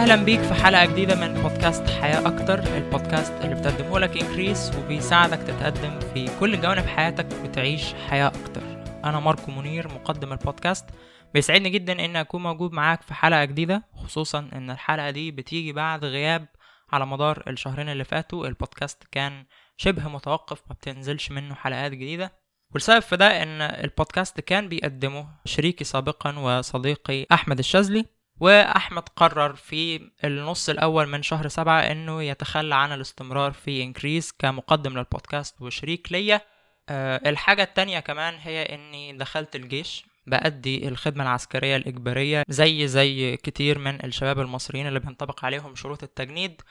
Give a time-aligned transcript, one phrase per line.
[0.00, 5.38] أهلا بيك في حلقة جديدة من بودكاست حياة أكتر البودكاست اللي بتقدمه لك Increase وبيساعدك
[5.38, 8.62] تتقدم في كل جوانب حياتك وتعيش حياة أكتر.
[9.04, 10.84] أنا ماركو منير مقدم البودكاست.
[11.34, 16.04] بيسعدني جدا ان أكون موجود معاك في حلقة جديدة خصوصا إن الحلقة دي بتيجي بعد
[16.04, 16.46] غياب
[16.92, 18.46] على مدار الشهرين اللي فاتوا.
[18.46, 19.44] البودكاست كان
[19.76, 22.32] شبه متوقف ما بتنزلش منه حلقات جديدة.
[22.74, 28.19] والسبب في ده إن البودكاست كان بيقدمه شريكي سابقا وصديقي أحمد الشاذلي.
[28.40, 34.98] وأحمد قرر في النص الأول من شهر سبعة إنه يتخلى عن الاستمرار في Increase كمقدم
[34.98, 36.40] للبودكاست وشريك ليا.
[36.88, 43.78] أه الحاجة التانية كمان هي إني دخلت الجيش بأدي الخدمة العسكرية الإجبارية زي زي كتير
[43.78, 46.62] من الشباب المصريين اللي بينطبق عليهم شروط التجنيد.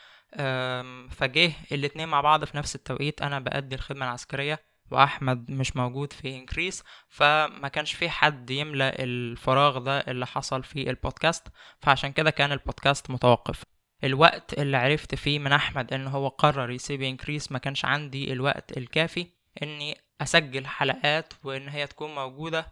[1.12, 4.60] فجه الاتنين مع بعض في نفس التوقيت أنا بأدي الخدمة العسكرية.
[4.92, 10.90] وأحمد مش موجود في إنكريس فما كانش في حد يملى الفراغ ده اللي حصل في
[10.90, 11.48] البودكاست
[11.82, 13.64] فعشان كده كان البودكاست متوقف.
[14.04, 18.78] الوقت اللي عرفت فيه من أحمد إن هو قرر يسيب إنكريس ما كانش عندي الوقت
[18.78, 19.28] الكافي
[19.64, 22.72] إني أسجل حلقات وإن هي تكون موجودة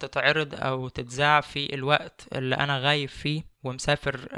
[0.00, 4.28] تتعرض أو تتذاع في الوقت اللي أنا غايب فيه ومسافر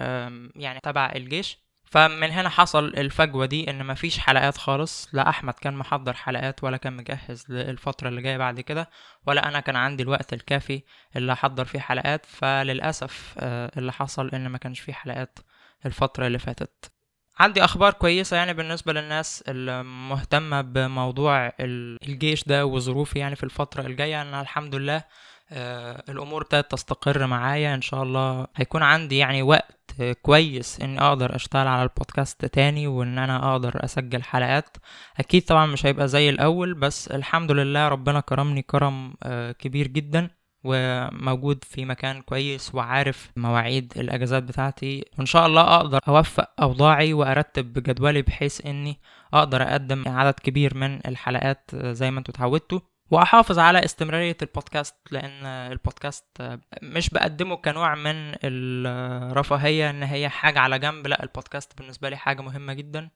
[0.56, 1.64] يعني تبع الجيش.
[1.95, 6.77] فمن هنا حصل الفجوة دي إن مفيش حلقات خالص لا أحمد كان محضر حلقات ولا
[6.77, 8.91] كان مجهز للفترة اللي جاية بعد كده
[9.27, 10.83] ولا أنا كان عندي الوقت الكافي
[11.17, 12.27] اللي أحضر فيه حلقات.
[12.27, 15.39] فللأسف اللي حصل إن ما كانش فيه حلقات
[15.86, 16.92] الفترة اللي فاتت.
[17.39, 24.23] عندي أخبار كويسة يعني بالنسبة للناس المهتمة بموضوع الجيش ده وظروفي يعني في الفترة الجاية
[24.23, 25.05] أنا الحمد لله آه
[25.53, 27.75] الأمور ابتدت تستقر معايا.
[27.75, 29.81] إن شاء الله هيكون عندي يعني وقت
[30.23, 34.77] كويس إني أقدر أشتغل على البودكاست تاني وإن أنا أقدر أسجل حلقات.
[35.18, 40.30] أكيد طبعا مش هيبقى زي الأول بس الحمد لله ربنا كرمني كرم آه كبير جدا
[40.64, 45.05] وموجود في مكان كويس وعارف مواعيد الأجازات بتاعتي.
[45.18, 49.01] وإن شاء الله أقدر أوفق أوضاعي وأرتب جدولي بحيث إني
[49.35, 52.80] أقدر أقدم عدد كبير من الحلقات زي ما أنتوا اتعودتوا.
[53.14, 60.79] وأحافظ على استمرارية البودكاست لأن البودكاست مش بقدمه كنوع من الرفاهية إن هي حاجة على
[60.79, 63.11] جنب لأ البودكاست بالنسبة لي حاجة مهمة جدا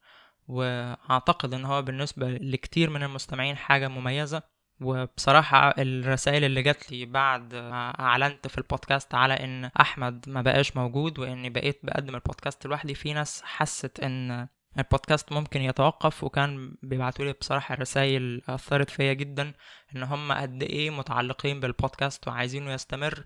[0.49, 4.43] وأعتقد إن هو بالنسبة لكتير من المستمعين حاجة مميزة.
[4.81, 10.77] وبصراحة الرسائل اللي جات لي بعد ما أعلنت في البودكاست على إن أحمد ما بقاش
[10.77, 17.25] موجود وإني بقيت بقدم البودكاست لوحدي في ناس حست إن البودكاست ممكن يتوقف وكان بيبعتوا
[17.25, 19.53] لي بصراحة رسائل أثرت فيا جدا
[19.97, 23.25] إن هم قد إيه متعلقين بالبودكاست وعايزينه يستمر.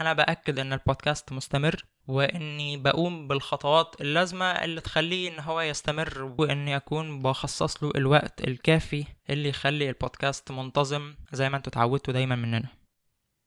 [0.00, 6.76] أنا بأكد إن البودكاست مستمر وإني بقوم بالخطوات اللازمة اللي تخليه إن هو يستمر وإني
[6.76, 12.68] أكون بخصص له الوقت الكافي اللي يخلي البودكاست منتظم زي ما أنتوا اتعودتوا دايما مننا.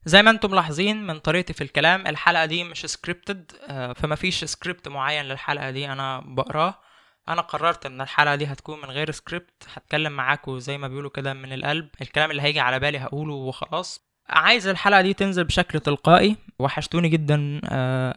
[0.06, 3.52] زي ما أنتم ملاحظين من طريقتي في الكلام الحلقة دي مش scripted
[3.96, 6.80] فما فيش سكريبت معين للحلقة دي أنا بقراه.
[7.30, 11.34] أنا قررت إن الحلقة دي هتكون من غير سكريبت هتكلم معاكم زي ما بيقولوا كده
[11.34, 11.90] من القلب.
[12.02, 14.06] الكلام اللي هيجي على بالي هقوله وخلاص.
[14.30, 16.36] عايز الحلقة دي تنزل بشكل تلقائي.
[16.60, 17.62] وحشتوني جدا.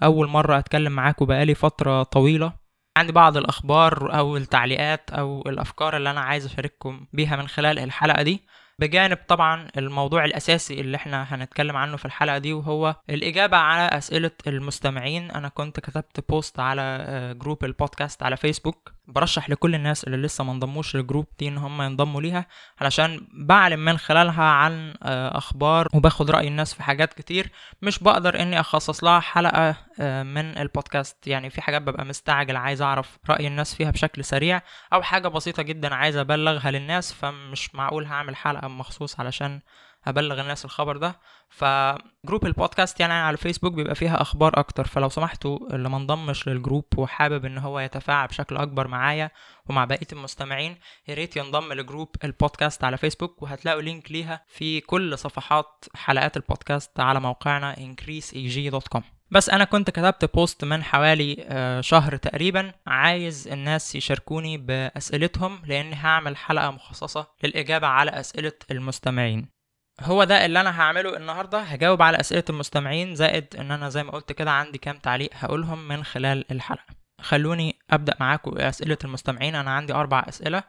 [0.02, 2.52] أول مرة أتكلم معاكم بقالي فترة طويلة.
[2.98, 8.22] عندي بعض الأخبار أو التعليقات أو الأفكار اللي أنا عايز أشارككم بيها من خلال الحلقة
[8.22, 8.42] دي.
[8.80, 14.30] بجانب طبعا الموضوع الأساسي اللي إحنا هنتكلم عنه في الحلقة دي وهو الإجابة على أسئلة
[14.46, 15.30] المستمعين.
[15.30, 20.44] أنا كنت كتبت post على group ال podcast على فيسبوك برشح لكل الناس اللي لسه
[20.44, 22.46] ما انضموش لل group دي إن هم ينضموا ليها
[22.80, 27.50] علشان بعلم من خلالها عن أخبار وباخد رأي الناس في حاجات كتير
[27.82, 29.76] مش بقدر إني أخصص لها حلقة
[30.22, 31.26] من البودكاست.
[31.26, 35.62] يعني في حاجات ببقى مستعجل عايز أعرف رأي الناس فيها بشكل سريع أو حاجة بسيطة
[35.62, 39.60] جدا عايز أبلغها للناس فمش معقول هعمل حلقة مخصوص علشان
[40.08, 41.20] أبلغ الناس الخبر ده.
[41.50, 44.84] ف group ال podcast يعني على الفيسبوك بيبقى فيها أخبار أكتر.
[44.86, 49.30] فلو سمحتوا اللي ما انضمش لل group وحابب إن هو يتفاعل بشكل أكبر معايا
[49.68, 50.76] ومع بقية المستمعين
[51.08, 55.84] يا ريت ينضم ل group ال podcast على فيسبوك وهتلاقوا link ليها في كل صفحات
[55.94, 61.46] حلقات البودكاست على موقعنا increaseeg.com بس أنا كنت كتبت post من حوالي
[61.82, 69.57] شهر تقريبا عايز الناس يشاركوني بأسئلتهم لأني هعمل حلقة مخصصة للإجابة على أسئلة المستمعين.
[70.00, 71.60] هو ده اللي أنا هعمله النهارده.
[71.60, 75.88] هجاوب على أسئلة المستمعين زائد إن أنا زي ما قلت كده عندي كام تعليق هقولهم
[75.88, 76.84] من خلال الحلقة.
[77.20, 79.54] خلوني أبدأ معاكم أسئلة المستمعين.
[79.54, 80.62] أنا عندي أربع أسئلة.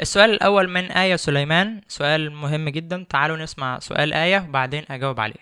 [0.00, 1.80] السؤال الأول من آية سليمان.
[1.88, 3.06] سؤال مهم جدا.
[3.08, 5.40] تعالوا نسمع سؤال آية وبعدين أجاوب عليه.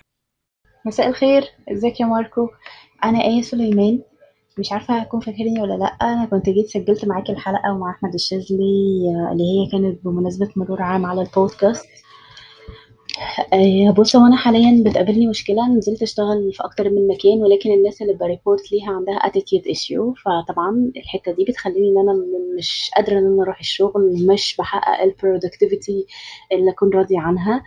[0.87, 1.45] مساء الخير.
[1.73, 2.49] إزيك يا ماركو؟
[3.05, 4.03] أنا آية سليمان.
[4.59, 5.87] مش عارفة هتكون فاكرني ولا لأ.
[5.87, 9.01] أنا كنت جيت سجلت معاكي الحلقة ومع أحمد الشاذلي
[9.33, 11.87] اللي هي كانت بمناسبة مرور عام على البودكاست.
[11.87, 12.10] آه،
[13.97, 15.69] بص هو أنا حاليا بتقابلني مشكلة.
[15.69, 20.23] نزلت أشتغل في أكتر من مكان ولكن الناس اللي ب report ليها عندها attitude issue.
[20.25, 25.03] فطبعا الحتة دي بتخليني إن أنا م- مش قادرة إن أنا أروح الشغل مش بحقق
[25.03, 26.07] ال productivity
[26.53, 27.63] اللي أكون راضية عنها.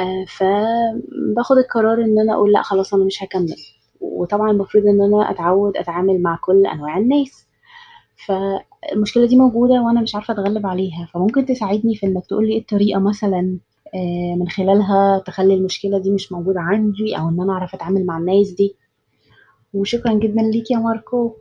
[0.00, 3.56] آه، فباخد القرار إن أنا أقول لأ خلاص أنا مش هكمل.
[4.00, 7.46] وطبعا المفروض إن أنا أتعود أتعامل مع كل أنواع الناس.
[8.26, 11.08] فالمشكلة دي موجودة وأنا مش عارفة أتغلب عليها.
[11.14, 13.71] فممكن تساعدني في إنك تقولي إيه الطريقة مثلا آه،
[14.38, 18.50] من خلالها تخلي المشكلة دي مش موجودة عندي أو إن أنا أعرف أتعامل مع الناس
[18.50, 18.76] دي.
[19.74, 21.36] وشكرا جدا ليك يا ماركو.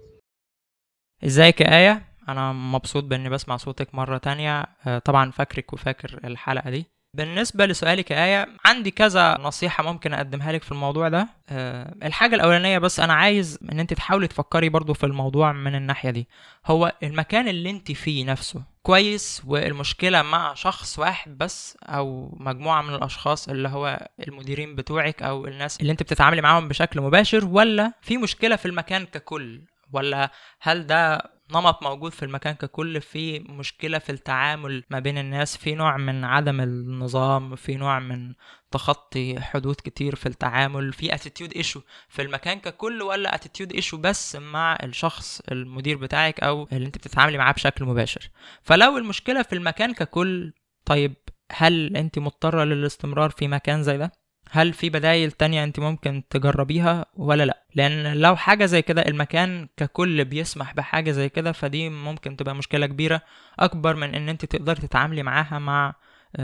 [1.26, 4.66] إزيك يا آية؟ أنا مبسوط بإني بسمع صوتك مرة تانية.
[4.88, 6.86] آه، طبعا فاكرك وفاكر الحلقة دي.
[7.18, 11.28] بالنسبة لسؤالك يا آية عندي كذا نصيحة ممكن أقدمها لك في الموضوع ده.
[11.50, 16.10] آه، الحاجة الأولانية بس أنا عايز إن أنت تحاولي تفكري برضو في الموضوع من الناحية
[16.10, 16.28] دي.
[16.66, 22.96] هو المكان اللي أنت فيه نفسه كويس والمشكلة مع شخص واحد بس أو مجموعة من
[22.96, 28.18] الأشخاص اللي هو المديرين بتوعك أو الناس اللي أنت بتتعاملي معاهم بشكل مباشر ولا في
[28.18, 29.62] مشكلة في المكان ككل؟
[29.94, 30.32] ولا
[30.62, 35.76] هل ده نمط موجود في المكان ككل؟ في مشكلة في التعامل ما بين الناس؟ في
[35.76, 38.34] نوع من عدم النظام؟ في نوع من
[38.72, 44.36] تخطي حدود كتير في التعامل في attitude issue في المكان ككل ولا attitude issue بس
[44.36, 48.30] مع الشخص المدير بتاعك أو اللي أنت بتتعاملي معاه بشكل مباشر.
[48.64, 50.54] فلو المشكلة في المكان ككل
[50.86, 51.14] طيب
[51.52, 54.12] هل أنت مضطرة للاستمرار في مكان زي ده؟
[54.52, 59.68] هل في بدايل تانية أنت ممكن تجربيها ولا لأ؟ لأن لو حاجة زي كده المكان
[59.78, 63.22] ككل بيسمح بحاجة زي كده فدي ممكن تبقى مشكلة كبيرة
[63.60, 65.96] أكبر من إن أنت تقدري تتعاملي معاها مع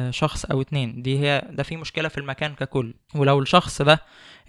[0.09, 1.01] شخص أو اتنين.
[1.01, 2.93] دي هي ده في مشكلة في المكان ككل.
[3.15, 3.99] ولو الشخص ده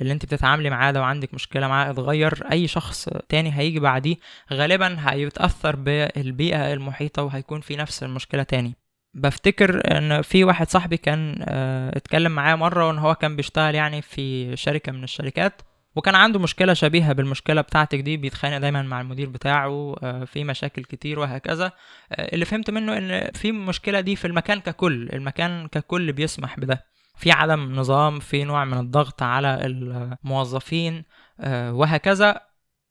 [0.00, 4.16] اللي انت بتتعاملي معاه ده وعندك مشكلة معاه اتغير أي شخص تاني هيجي بعديه
[4.52, 8.74] غالبا هيتأثر بالبيئة المحيطة وهيكون في نفس المشكلة تاني.
[9.14, 14.02] بفتكر إن في واحد صاحبي كان آه، اتكلم معايا مرة وإن هو كان بيشتغل يعني
[14.02, 15.62] في شركة من الشركات.
[15.98, 20.84] وكان عنده مشكلة شبيهة بالمشكلة بتاعتك دي بيتخانق دايما مع المدير بتاعه آه، في مشاكل
[20.84, 21.72] كتير وهكذا.
[22.12, 26.84] آه، اللي فهمت منه إن في مشكلة دي في المكان ككل المكان ككل بيسمح بده.
[27.16, 31.04] في عدم نظام في نوع من الضغط على الموظفين
[31.40, 32.40] آه، وهكذا.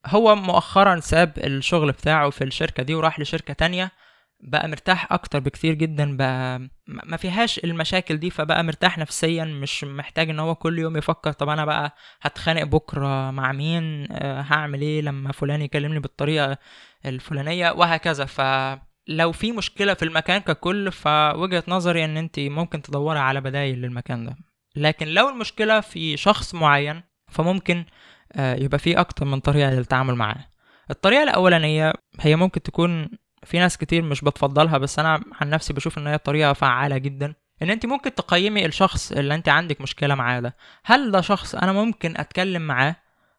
[0.05, 3.91] هو مؤخرا ساب الشغل بتاعه في الشركة دي وراح لشركة تانية.
[4.39, 10.29] بقى مرتاح أكتر بكتير جدا بقى ما فيهاش المشاكل دي فبقى مرتاح نفسيا مش محتاج
[10.29, 15.01] إن هو كل يوم يفكر طب أنا بقى هتخانق بكرة مع مين آه، هعمل إيه
[15.01, 16.57] لما فلان يكلمني بالطريقة
[17.05, 18.25] الفلانية وهكذا.
[18.25, 24.25] فلو في مشكلة في المكان ككل فوجهة نظري إن انت ممكن تدوري على بدايل للمكان
[24.25, 24.35] ده.
[24.75, 27.85] لكن لو المشكلة في شخص معين فممكن
[28.33, 30.45] آه، يبقى في أكتر من طريقة للتعامل معاه.
[30.91, 33.09] الطريقة الأولانية هي ممكن تكون
[33.43, 37.33] في ناس كتير مش بتفضلها بس أنا عن نفسي بشوف إن هي طريقة فعالة جدا.
[37.61, 40.55] إن أنت ممكن تقيمي الشخص اللي أنت عندك مشكلة معاه ده.
[40.85, 42.95] هل ده شخص أنا ممكن أتكلم معاه؟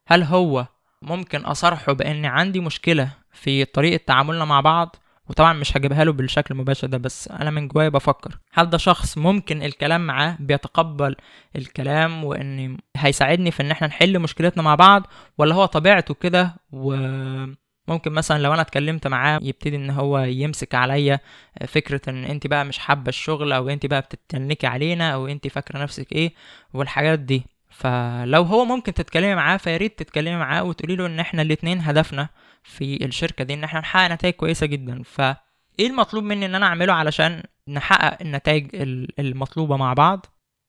[0.07, 0.67] هل هو
[1.03, 4.97] ممكن أصارحه بإن عندي مشكلة في طريقة تعاملنا مع بعض؟
[5.29, 8.39] وطبعا مش هجيبها له بالشكل المباشر ده بس أنا من جوايا بفكر.
[8.53, 11.17] هل ده شخص ممكن الكلام معاه بيتقبل
[11.57, 15.07] الكلام وإن هيساعدني في إن إحنا نحل مشكلتنا مع بعض؟
[15.39, 16.55] ولا هو طبيعته كده
[17.89, 21.21] وممكن مثلا لو أنا اتكلمت معاه يبتدي إن هو يمسك عليا
[21.69, 25.79] فكرة إن أنت بقى مش حابة الشغل أو أنت بقى بتتنكي علينا أو أنت فاكرة
[25.79, 26.33] نفسك إيه
[26.75, 27.43] والحاجات دي.
[27.71, 32.29] فلو هو ممكن تتكلمي معاه فياريت تتكلمي معاه وتقولي له إن إحنا الاتنين هدفنا
[32.63, 35.03] في الشركة دي إن إحنا نحقق نتائج كويسة جدا.
[35.03, 35.21] ف
[35.81, 40.27] إيه المطلوب مني إن أنا أعمله علشان نحقق النتائج ال- المطلوبة مع بعض؟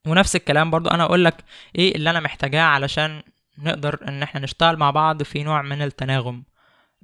[0.07, 1.35] ونفس الكلام برضو أنا أقول لك
[1.75, 3.21] إيه اللي أنا محتاجاه علشان
[3.57, 6.43] نقدر إن إحنا نشتغل مع بعض في نوع من التناغم.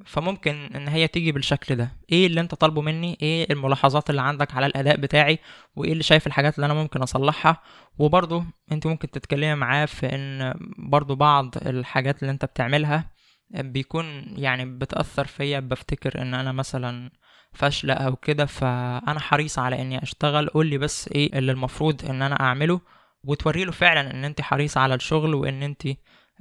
[0.06, 1.92] فممكن إن هي تيجي بالشكل ده.
[2.12, 5.40] إيه اللي أنت طالبه مني؟ إيه الملاحظات اللي عندك على الأداء بتاعي؟
[5.76, 7.62] وإيه اللي شايف الحاجات اللي أنا ممكن أصلحها؟
[8.00, 13.12] وبرضه أنت ممكن تتكلمي معاه في إن برضه بعض الحاجات اللي أنت بتعملها
[13.50, 14.06] بيكون
[14.38, 15.60] يعني بتأثر فيا.
[15.60, 17.12] بفتكر إن أنا مثلا
[17.54, 20.50] فاشلة أو كده فأنا حريص على إني أشتغل.
[20.50, 22.82] قول لي بس إيه اللي المفروض إن أنا أعمله
[23.24, 25.88] وتوري له فعلا إن أنت حريصة على الشغل وإن أنت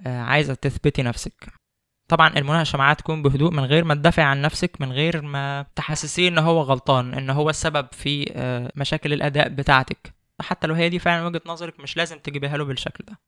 [0.07, 1.64] آه، عايزة تثبتي نفسك.
[2.09, 6.29] طبعا المناقشة معاه تكون بهدوء من غير ما تدافع عن نفسك من غير ما تحسسيه
[6.29, 10.15] إن هو غلطان إن هو السبب في آه، مشاكل الأداء بتاعتك.
[10.41, 13.19] حتى لو هي دي فعلا وجهة نظرك مش لازم تجيبيها له بالشكل ده.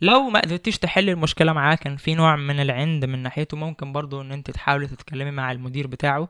[0.00, 3.56] لو ما قدرتيش تحل المشكلة معاه كان في نوع من العند من ناحيته.
[3.56, 6.28] ممكن برضو إن أنت تحاولي تتكلمي مع المدير بتاعه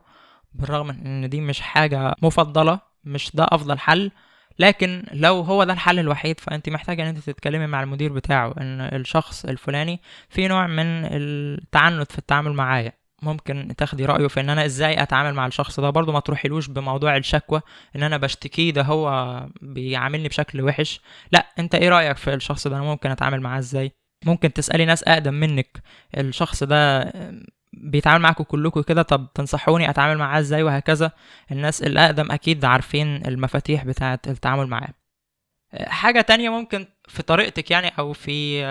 [0.53, 4.11] بالرغم إن دي مش حاجة مفضلة مش ده أفضل حل.
[4.59, 8.81] لكن لو هو ده الحل الوحيد فأنت محتاجة إن أنت تتكلمي مع المدير بتاعه إن
[8.81, 12.93] الشخص الفلاني في نوع من التعنت في التعامل معايا.
[13.21, 15.89] ممكن تاخدي رأيه في إن أنا إزاي أتعامل مع الشخص ده.
[15.89, 17.61] برضو ما تروحيلوش بموضوع الشكوى
[17.95, 21.01] إن أنا بشتكيه ده هو بيعاملني بشكل وحش.
[21.31, 23.91] لأ أنت إيه رأيك في الشخص ده؟ أنا ممكن أتعامل معاه إزاي؟
[24.25, 25.81] ممكن تسألي ناس أقدم منك.
[26.17, 27.13] الشخص ده
[27.77, 31.11] بيتعامل معاكم كلكم كده طب تنصحوني أتعامل معاه إزاي وهكذا؟
[31.51, 34.93] الناس الأقدم أكيد عارفين المفاتيح بتاعة التعامل معاه.
[35.87, 38.63] حاجة تانية ممكن في طريقتك يعني أو في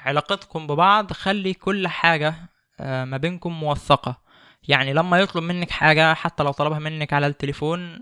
[0.00, 2.34] علاقتكم ببعض خلي كل حاجة
[2.80, 4.30] ما بينكم موثقة.
[4.68, 7.98] يعني لما يطلب منك حاجة حتى لو طلبها منك على التليفون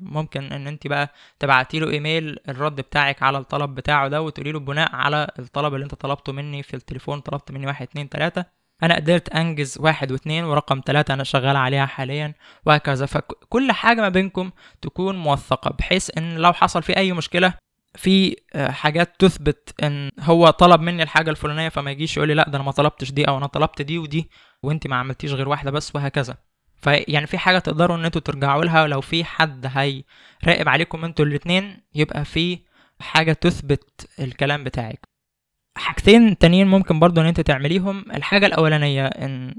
[0.00, 4.60] ممكن إن أنت بقى تبعتي له إيميل الرد بتاعك على الطلب بتاعه ده وتقولي له
[4.60, 8.44] بناء على الطلب اللي أنت طلبته مني في التليفون طلبت مني واحد اتنين تلاتة.
[8.82, 12.34] أنا قدرت أنجز واحد واتنين ورقم تلاتة أنا شغال عليها حاليا
[12.66, 13.06] وهكذا.
[13.06, 14.50] فكل حاجة ما بينكم
[14.82, 17.54] تكون موثقة بحيث إن لو حصل في أي مشكلة
[17.94, 22.56] في حاجات تثبت إن هو طلب مني الحاجة الفلانية فما يجيش يقول لي لا ده
[22.56, 24.30] أنا ما طلبتش دي أو أنا طلبت دي ودي
[24.62, 26.36] وأنت ما عملتيش غير واحدة بس وهكذا.
[26.82, 31.80] فيعني في حاجة تقدروا إن أنتوا ترجعوا لها لو في حد هيراقب عليكم أنتوا الاتنين
[31.94, 32.58] يبقى في
[33.00, 35.00] حاجة تثبت الكلام بتاعك.
[35.76, 38.04] حاجتين تانيين ممكن برضو ان انت تعمليهم.
[38.14, 39.54] الحاجة الأولانية إن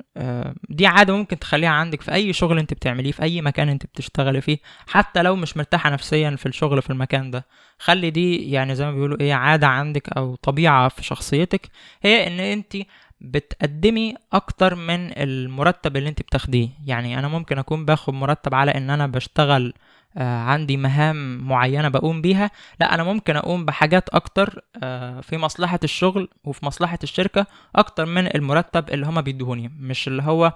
[0.70, 4.42] دي عادة ممكن تخليها عندك في أي شغل انت بتعمليه في أي مكان انت بتشتغلي
[4.42, 4.58] فيه
[4.88, 7.46] حتى لو مش مرتاحة نفسيا في الشغل في المكان ده.
[7.80, 11.70] خلي دي يعني زي ما بيقولوا إيه عادة عندك أو طبيعة في شخصيتك
[12.02, 12.78] هي إن انت
[13.22, 16.70] بتقدمي أكتر من المرتب اللي انت بتاخديه.
[16.86, 19.74] يعني أنا ممكن أكون باخد مرتب على إن أنا بشتغل آه
[20.24, 22.52] عندي مهام معينة بقوم بيها.
[22.80, 28.36] لا أنا ممكن أقوم بحاجات أكتر آه في مصلحة الشغل وفي مصلحة الشركة أكتر من
[28.36, 29.72] المرتب اللي هما بيدوهوني.
[29.80, 30.54] مش اللي هو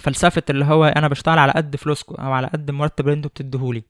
[0.00, 3.82] فلسفة اللي هو أنا بشتغل على قد فلوسكم أو على قد المرتب اللي أنتوا بتديهولي.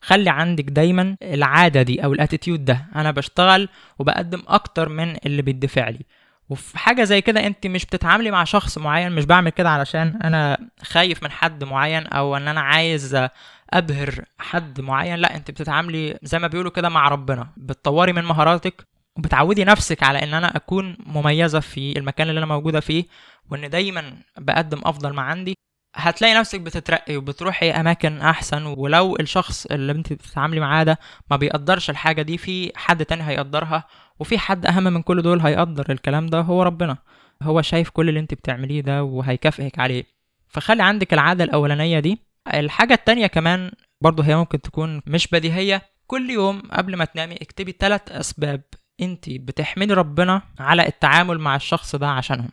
[0.00, 2.86] خلي عندك دايما العادة دي أو الأتيتيود ده.
[2.96, 3.68] أنا بشتغل
[3.98, 6.00] وبقدم أكتر من اللي بيدفع لي.
[6.48, 10.58] وفي حاجة زي كده أنت مش بتتعاملي مع شخص معين مش بعمل كده علشان أنا
[10.82, 13.28] خايف من حد معين أو إن أنا عايز
[13.74, 17.48] أبهر حد معين لا أنت بتتعاملي زي ما بيقولوا كده مع ربنا.
[17.56, 18.86] بتطوري من مهاراتك
[19.18, 23.04] وبتعودي نفسك على إن أنا أكون مميزة في المكان اللي أنا موجودة فيه
[23.50, 25.54] وإن دايما بقدم أفضل ما عندي.
[25.96, 30.98] هتلاقي نفسك بتترقي وبتروحي أماكن أحسن ولو الشخص اللي أنت بتتعاملي معاه ده
[31.30, 33.84] ما بيقدرش الحاجة دي في حد تاني هيقدرها
[34.18, 36.96] وفي حد أهم من كل دول هيقدر الكلام ده هو ربنا.
[37.42, 40.04] هو شايف كل اللي أنت بتعمليه ده وهيكافئك عليه.
[40.48, 42.18] فخلي عندك العادة الأولانية دي
[42.54, 43.70] الحاجة التانية كمان
[44.00, 45.82] برضه هي ممكن تكون مش بديهية.
[46.06, 48.62] كل يوم قبل ما تنامي اكتبي ثلاث أسباب
[49.00, 52.50] انت بتحمدي ربنا على التعامل مع الشخص ده عشانهم.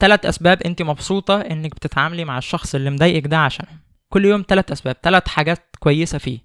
[0.00, 3.78] ثلاث أسباب انت مبسوطة انك بتتعاملي مع الشخص اللي مضايقك ده عشانهم.
[4.08, 6.38] كل يوم ثلاث أسباب ثلاث حاجات كويسة فيه.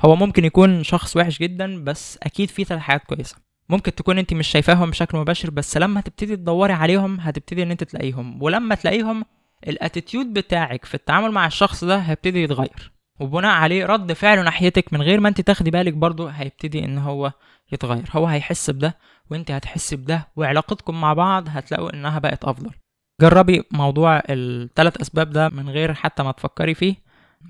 [0.00, 3.36] هو ممكن يكون شخص وحش جدا بس أكيد فيه ثلاث حاجات كويسة.
[3.68, 7.84] ممكن تكون انت مش شايفاهم بشكل مباشر بس لما تبتدي تدوري عليهم هتبتدي ان انت
[7.84, 8.42] تلاقيهم.
[8.42, 9.24] ولما تلاقيهم
[9.68, 15.02] الاتيتيود بتاعك في التعامل مع الشخص ده هيبتدي يتغير وبناء عليه رد فعله ناحيتك من
[15.02, 17.32] غير ما انت تاخدي بالك برضه هيبتدي ان هو
[17.72, 18.96] يتغير هو هيحس بده
[19.30, 22.70] وانت هتحس بده وعلاقتكم مع بعض هتلاقوا انها بقت أفضل.
[23.20, 26.94] جربي موضوع الثلاث أسباب ده من غير حتى ما تفكري فيه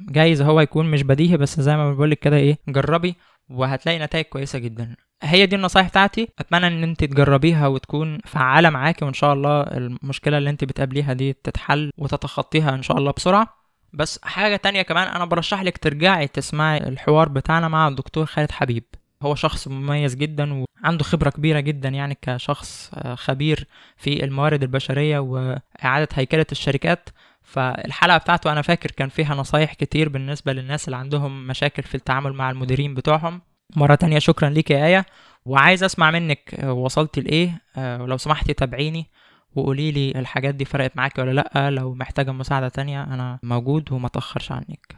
[0.08, 3.14] جايز هو يكون مش بديهي بس زي ما بقولك كده إيه جربي
[3.50, 4.96] وهتلاقي نتائج كويسة جدا.
[5.22, 6.28] هي دي النصايح بتاعتي.
[6.38, 11.32] أتمنى إن انت تجربيها وتكون فعالة معاكي وإن شاء الله المشكلة اللي انت بتقابليها دي
[11.32, 13.56] تتحل وتتخطيها إن شاء الله بسرعة.
[13.92, 18.84] بس حاجة تانية كمان أنا برشح لك ترجعي تسمعي الحوار بتاعنا مع الدكتور خالد حبيب.
[19.22, 26.08] هو شخص مميز جدا وعنده خبرة كبيرة جدا يعني كشخص خبير في الموارد البشرية وإعادة
[26.14, 27.08] هيكلة الشركات.
[27.42, 32.32] فالحلقة بتاعته أنا فاكر كان فيها نصايح كتير بالنسبة للناس اللي عندهم مشاكل في التعامل
[32.32, 33.40] مع المديرين بتوعهم.
[33.76, 35.06] مرة تانية شكرا ليك يا آية.
[35.44, 39.06] وعايز أسمع منك وصلتي لإيه؟ ولو سمحتي تابعيني
[39.54, 41.70] وقولي لي الحاجات دي فرقت معاكي ولا لأ.
[41.70, 44.96] لو محتاجة مساعدة تانية أنا موجود وما تأخرش عنك.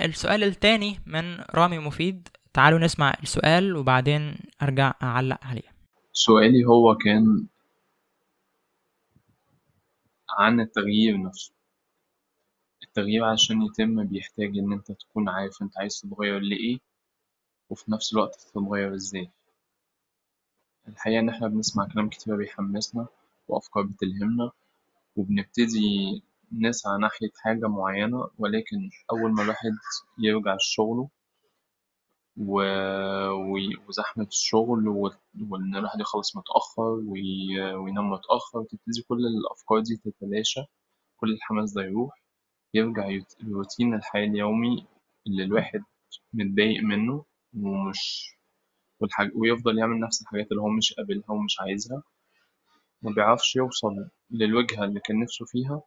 [0.00, 2.28] السؤال التاني من رامي مفيد.
[2.52, 5.76] تعالوا نسمع السؤال وبعدين أرجع أعلق عليه.
[6.12, 7.46] سؤالي هو كان
[10.38, 11.52] عن التغيير نفسه.
[12.82, 16.78] التغيير عشان يتم بيحتاج إن أنت تكون عارف أنت عايز تتغير لإيه.
[17.70, 19.30] وفي نفس الوقت تتغير إزاي
[20.88, 23.06] الحقيقة إن إحنا بنسمع كلام كتير بيحمسنا
[23.48, 24.50] وأفكار بتلهمنا
[25.16, 29.70] وبنبتدي نسعى ناحية حاجة معينة ولكن أول ما الواحد
[30.18, 31.08] يرجع لشغله
[32.36, 32.62] و...
[33.88, 37.60] وزحمة الشغل وإن الواحد يخلص متأخر وي...
[37.74, 40.60] وينام متأخر تبتدي كل الأفكار دي تتلاشى
[41.16, 42.22] كل الحماس ده يروح
[42.74, 43.08] يرجع
[43.48, 44.86] روتين الحياة اليومي
[45.26, 45.82] اللي الواحد
[46.32, 47.24] متضايق منه
[47.62, 48.36] ومش
[49.00, 49.30] والحاج...
[49.34, 52.02] ويفضل يعمل نفس الحاجات اللي هو مش قابلها ومش عايزها.
[53.02, 55.82] مبيعرفش يوصل للوجهة اللي كان نفسه فيها.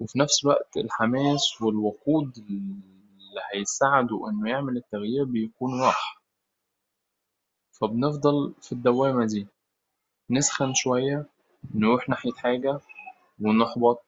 [0.00, 6.22] وفي نفس الوقت الحماس والوقود اللي هيساعده إنه يعمل التغيير بيكون راح.
[7.72, 9.46] فبنفضل في الدوامة دي.
[10.30, 11.26] نسخن شوية
[11.74, 12.80] نروح ناحية حاجة
[13.40, 14.04] ونحبط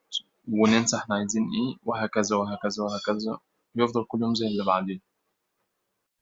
[0.49, 3.38] وننسى إحنا عايزين إيه وهكذا وهكذا وهكذا.
[3.75, 5.10] يفضل كل يوم زي اللي بعديه.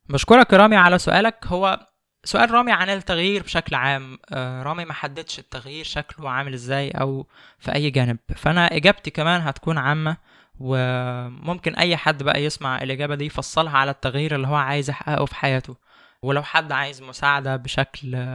[0.08, 1.46] بشكرك يا رامي على سؤالك.
[1.46, 1.86] هو
[2.24, 4.18] سؤال رامي عن التغيير بشكل عام.
[4.32, 7.26] آه، رامي ما حددش التغيير شكله عامل إزاي أو
[7.58, 8.18] في اي جانب.
[8.36, 10.16] فانا اجابتي كمان هتكون عامة
[10.60, 15.34] وممكن اي حد بقى يسمع الاجابة دي يفصلها على التغيير اللي هو عايز يحققه في
[15.34, 15.76] حياته.
[16.22, 18.26] ولو حد عايز مساعدة بشكل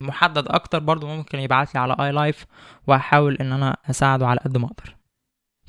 [0.00, 2.46] محدد أكتر برضو ممكن يبعت لي على اي لايف
[2.86, 4.96] وهحاول ان أنا اساعده على قد ما أقدر.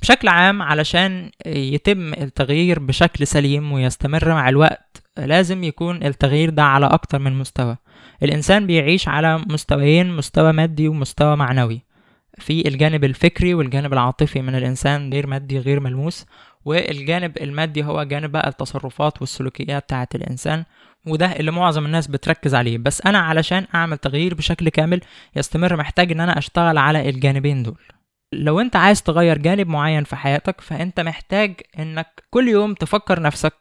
[0.01, 6.85] بشكل عام علشان يتم التغيير بشكل سليم ويستمر مع الوقت لازم يكون التغيير ده على
[6.85, 7.77] أكتر من مستوى.
[8.23, 11.81] الإنسان بيعيش على مستويين مستوى مادي ومستوى معنوي.
[12.37, 16.25] في الجانب الفكري والجانب العاطفي من الإنسان غير مادي غير ملموس
[16.65, 20.63] والجانب المادي هو جانب بقى التصرفات والسلوكيات بتاعة الإنسان
[21.07, 22.77] وده اللي معظم الناس بتركز عليه.
[22.77, 25.01] بس أنا علشان أعمل تغيير بشكل كامل
[25.35, 27.81] يستمر محتاج إن أنا أشتغل على الجانبين دول.
[28.33, 33.53] لو أنت عايز تغير جانب معين في حياتك فأنت محتاج إنك كل يوم تفكر نفسك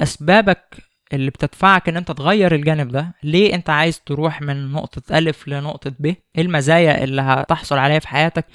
[0.00, 0.76] باسبابك
[1.12, 5.92] اللي بتدفعك إن أنت تغير الجانب ده ليه أنت عايز تروح من نقطة ألف لنقطة
[5.98, 8.46] ب؟ إيه المزايا اللي هتحصل عليها في حياتك؟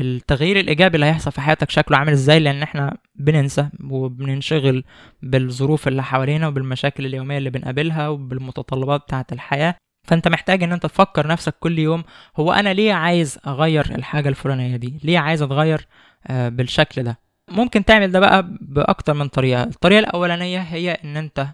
[0.00, 4.84] التغيير الإيجابي اللي هيحصل في حياتك شكله عامل إزاي؟ لأن إحنا بننسى وبننشغل
[5.22, 9.74] بالظروف اللي حوالينا وبالمشاكل اليومية اللي بنقابلها وبالمتطلبات بتاعة الحياة.
[10.08, 12.04] فأنت محتاج إن أنت تفكر نفسك كل يوم
[12.36, 15.86] هو أنا ليه عايز أغير الحاجة الفلانية دي؟ ليه عايز أتغير
[16.26, 17.18] آه، بالشكل ده؟
[17.50, 19.62] ممكن تعمل ده بقى بأكتر من طريقة.
[19.62, 21.46] الطريقة الأولانية هي إن أنت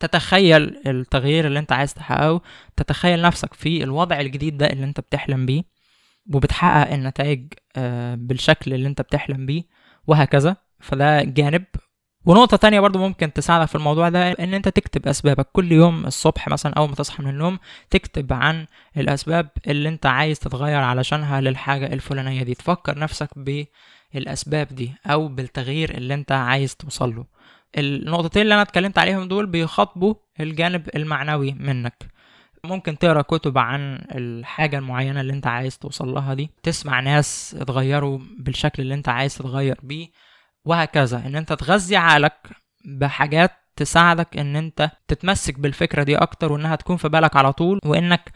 [0.00, 2.40] تتخيل التغيير اللي أنت عايز تحققه
[2.76, 5.62] تتخيل نفسك في الوضع الجديد ده اللي أنت بتحلم بيه
[6.34, 9.62] وبتحقق النتائج آه، بالشكل اللي أنت بتحلم بيه
[10.06, 10.56] وهكذا.
[10.80, 11.64] فده جانب.
[12.26, 15.48] ونقطة تانية برضو ممكن تساعدك في الموضوع ده إن أنت تكتب أسبابك.
[15.52, 17.58] كل يوم الصبح مثلا أول ما تصحى من النوم
[17.90, 22.54] تكتب عن الأسباب اللي أنت عايز تتغير علشانها للحاجة الفلانية دي.
[22.54, 23.28] تفكر نفسك
[24.14, 27.24] بالاسباب دي أو بالتغيير اللي أنت عايز توصل له.
[27.78, 32.06] النقطتين اللي أنا اتكلمت عليهم دول بيخاطبوا الجانب المعنوي منك.
[32.64, 38.18] ممكن تقرأ كتب عن الحاجة المعينة اللي أنت عايز توصل لها دي تسمع ناس اتغيروا
[38.38, 40.08] بالشكل اللي أنت عايز تتغير بيه
[40.64, 41.26] وهكذا.
[41.26, 42.48] إن أنت تغذي عقلك
[42.84, 48.32] بحاجات تساعدك إن أنت تتمسك بالفكرة دي أكتر وإنها تكون في بالك على طول وإنك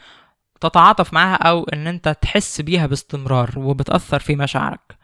[0.60, 4.99] تتعاطف معاها أو إن أنت تحس بيها باستمرار وبتأثر في مشاعرك.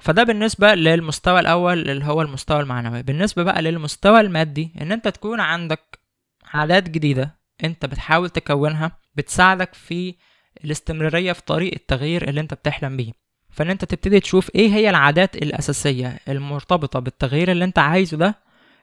[0.00, 3.02] فده بالنسبة للمستوى الأول اللي هو المستوى المعنوي.
[3.02, 5.98] بالنسبة بقى للمستوى المادي إن أنت تكون عندك
[6.44, 10.14] عادات جديدة أنت بتحاول تكونها بتساعدك في
[10.64, 13.12] الاستمرارية في طريق التغيير اللي أنت بتحلم بيه.
[13.50, 18.34] فإن أنت تبتدي تشوف إيه هي العادات الأساسية المرتبطة بالتغيير اللي أنت عايزه ده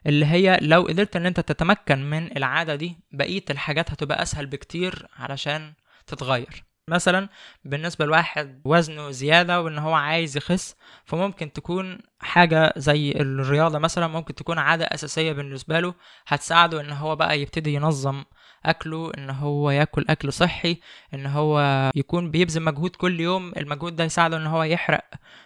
[0.08, 5.08] اللي هي لو قدرت إن أنت تتمكن من العادة دي بقية الحاجات هتبقى أسهل بكتير
[5.18, 5.74] علشان
[6.08, 6.64] تتغير.
[6.90, 7.30] مثلا
[7.64, 14.36] بالنسبة لواحد وزنه زيادة وإن هو عايز يخس فممكن تكون حاجة زي الرياضة مثلا ممكن
[14.36, 15.94] تكون عادة أساسية بالنسبة له
[16.28, 18.24] هتساعده إن هو بقى يبتدي ينظم
[18.66, 20.78] أكله إن هو ياكل أكل صحي
[21.14, 21.62] إن هو
[21.96, 25.06] يكون بيبذل مجهود كل يوم المجهود ده يساعده إن هو يحرق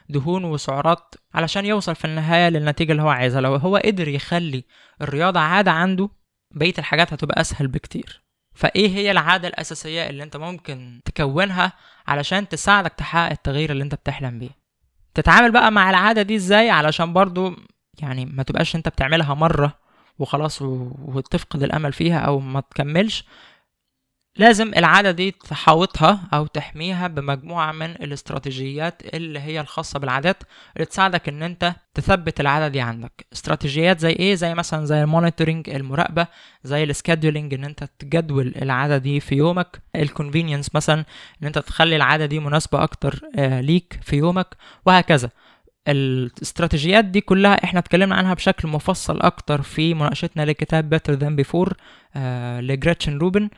[0.09, 3.41] دهون وسعرات علشان يوصل في النهاية للنتيجة اللي هو عايزها.
[3.41, 4.63] لو هو قدر يخلي
[5.01, 6.09] الرياضة عادة عنده
[6.55, 8.23] بقية الحاجات هتبقى أسهل بكتير.
[8.59, 11.73] فإيه هي العادة الأساسية اللي أنت ممكن تكونها
[12.07, 14.49] علشان تساعدك تحقق التغيير اللي أنت بتحلم بيه؟
[15.13, 17.55] تتعامل بقى مع العادة دي إزاي علشان برضو
[17.99, 19.75] يعني ما تبقاش أنت بتعملها مرة
[20.19, 23.25] وخلاص وتفقد الأمل فيها أو ما تكملش
[24.39, 30.43] لازم العادة دي تحاوطها أو تحميها بمجموعة من الاستراتيجيات اللي هي الخاصة بالعادات
[30.75, 33.25] اللي تساعدك إن أنت تثبت العادة دي عندك.
[33.33, 36.27] استراتيجيات زي إيه؟ زي مثلا زي المونيتورنج المراقبة
[36.63, 39.81] زي ال scheduling إن أنت تجدول العادة دي في يومك.
[39.95, 41.05] ال convenience مثلا
[41.41, 44.47] إن أنت تخلي العادة دي مناسبة أكتر آه، ليك في يومك
[44.85, 45.29] وهكذا.
[45.87, 51.73] الاستراتيجيات دي كلها إحنا اتكلمنا عنها بشكل مفصل أكتر في مناقشتنا لكتاب Better Than Before
[52.15, 53.49] آه لجريتشن روبن.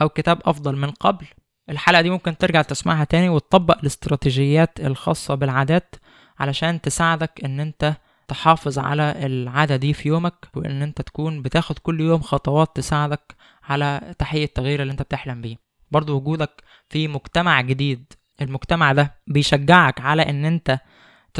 [0.00, 1.26] أو كتاب أفضل من قبل.
[1.70, 5.94] الحلقة دي ممكن ترجع تسمعها تاني وتطبق الاستراتيجيات الخاصة بالعادات
[6.38, 7.94] علشان تساعدك إن أنت
[8.28, 14.14] تحافظ على العادة دي في يومك وإن أنت تكون بتاخد كل يوم خطوات تساعدك على
[14.18, 15.56] تحقيق التغيير اللي أنت بتحلم بيه.
[15.90, 20.78] برضو وجودك في مجتمع جديد المجتمع ده بيشجعك على إن أنت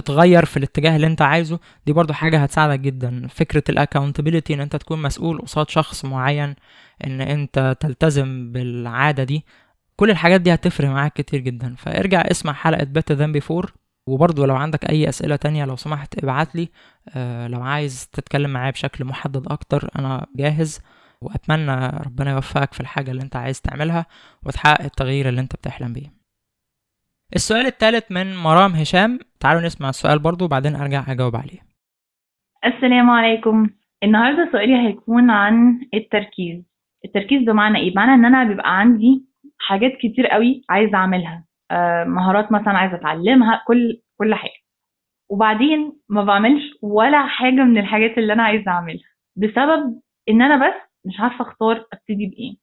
[0.00, 3.26] تتغير في الاتجاه اللي انت عايزه دي برضو حاجة هتساعدك جدا.
[3.30, 6.54] فكرة الاكاونتبيلتي إن انت تكون مسؤول قصاد شخص معين
[7.06, 9.44] إن انت تلتزم بالعادة دي
[9.96, 11.74] كل الحاجات دي هتفرق معاك كتير جدا.
[11.78, 13.70] فارجع اسمع حلقة Better Than Before
[14.06, 16.68] وبرضه لو عندك أي أسئلة تانية لو سمحت ابعت لي.
[17.14, 20.80] آه، لو عايز تتكلم معايا بشكل محدد أكتر أنا جاهز
[21.20, 24.06] وأتمنى ربنا يوفقك في الحاجة اللي انت عايز تعملها
[24.42, 26.15] وتحقق التغيير اللي انت بتحلم بيه.
[27.34, 29.18] السؤال الثالث من مرام هشام.
[29.40, 31.60] تعالوا نسمع السؤال برضو وبعدين أرجع أجاوب عليه.
[32.64, 33.70] السلام عليكم.
[34.02, 36.64] النهارده سؤالي هيكون عن التركيز.
[37.04, 39.24] التركيز بمعنى إيه؟ بمعنى إن أنا بيبقى عندي
[39.58, 41.44] حاجات كتير قوي عايزة أعملها.
[41.70, 44.60] آه، مهارات مثلا عايزة أتعلمها كل كل حاجة.
[45.30, 49.08] وبعدين ما بعملش ولا حاجة من الحاجات اللي أنا عايزة أعملها.
[49.36, 52.56] بسبب إن أنا بس مش عارفة أختار أبتدي بإيه.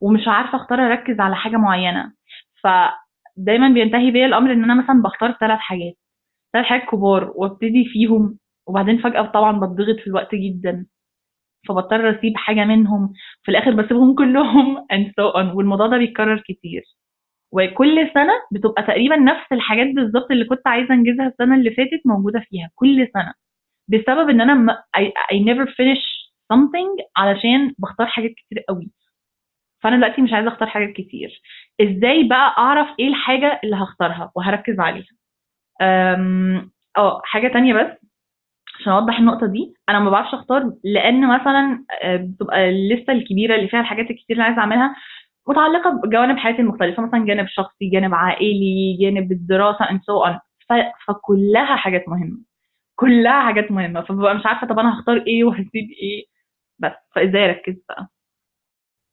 [0.00, 2.12] ومش عارفة أختار أركز على حاجة معينة.
[3.36, 5.94] فدايما بينتهي بيا الأمر إن أنا مثلا بختار ثلاث حاجات.
[6.52, 8.38] ثلاث حاجات كبار وأبتدي فيهم
[8.68, 10.86] وبعدين فجأة طبعا بتضغط في الوقت جدا.
[11.68, 13.12] فبضطر أسيب حاجة منهم.
[13.42, 15.56] في الآخر بسيبهم كلهم and so on.
[15.56, 16.82] والموضوع ده بيتكرر كتير.
[17.52, 22.40] وكل سنة بتبقى تقريبا نفس الحاجات بالظبط اللي كنت عايزة أنجزها السنة اللي فاتت موجودة
[22.50, 22.70] فيها.
[22.74, 23.34] كل سنة.
[23.88, 25.00] بسبب إن أنا I,
[25.34, 26.04] I never finish
[26.52, 28.90] something علشان بختار حاجات كتير قوي.
[29.82, 31.40] فأنا دلوقتي مش عايزة أختار حاجات كتير.
[31.80, 35.06] إزاي بقى أعرف إيه الحاجة اللي هختارها وهركز عليها؟
[36.98, 37.86] آه حاجة تانية بس
[38.80, 39.74] عشان أوضح النقطة دي.
[39.88, 44.42] أنا ما بعرفش أختار لأن مثلا آه، بتبقى الليستة الكبيرة اللي فيها الحاجات الكتير اللي
[44.44, 44.96] عايزة أعملها
[45.48, 50.38] متعلقة بجوانب حياتي المختلفة مثلا جانب شخصي جانب عائلي جانب الدراسة and so on.
[51.06, 52.38] فكلها حاجات مهمة.
[52.96, 54.00] كلها حاجات مهمة.
[54.00, 56.24] فببقى مش عارفة طب أنا هختار إيه وهسيب إيه.
[56.78, 58.08] بس فإزاي أركز بقى؟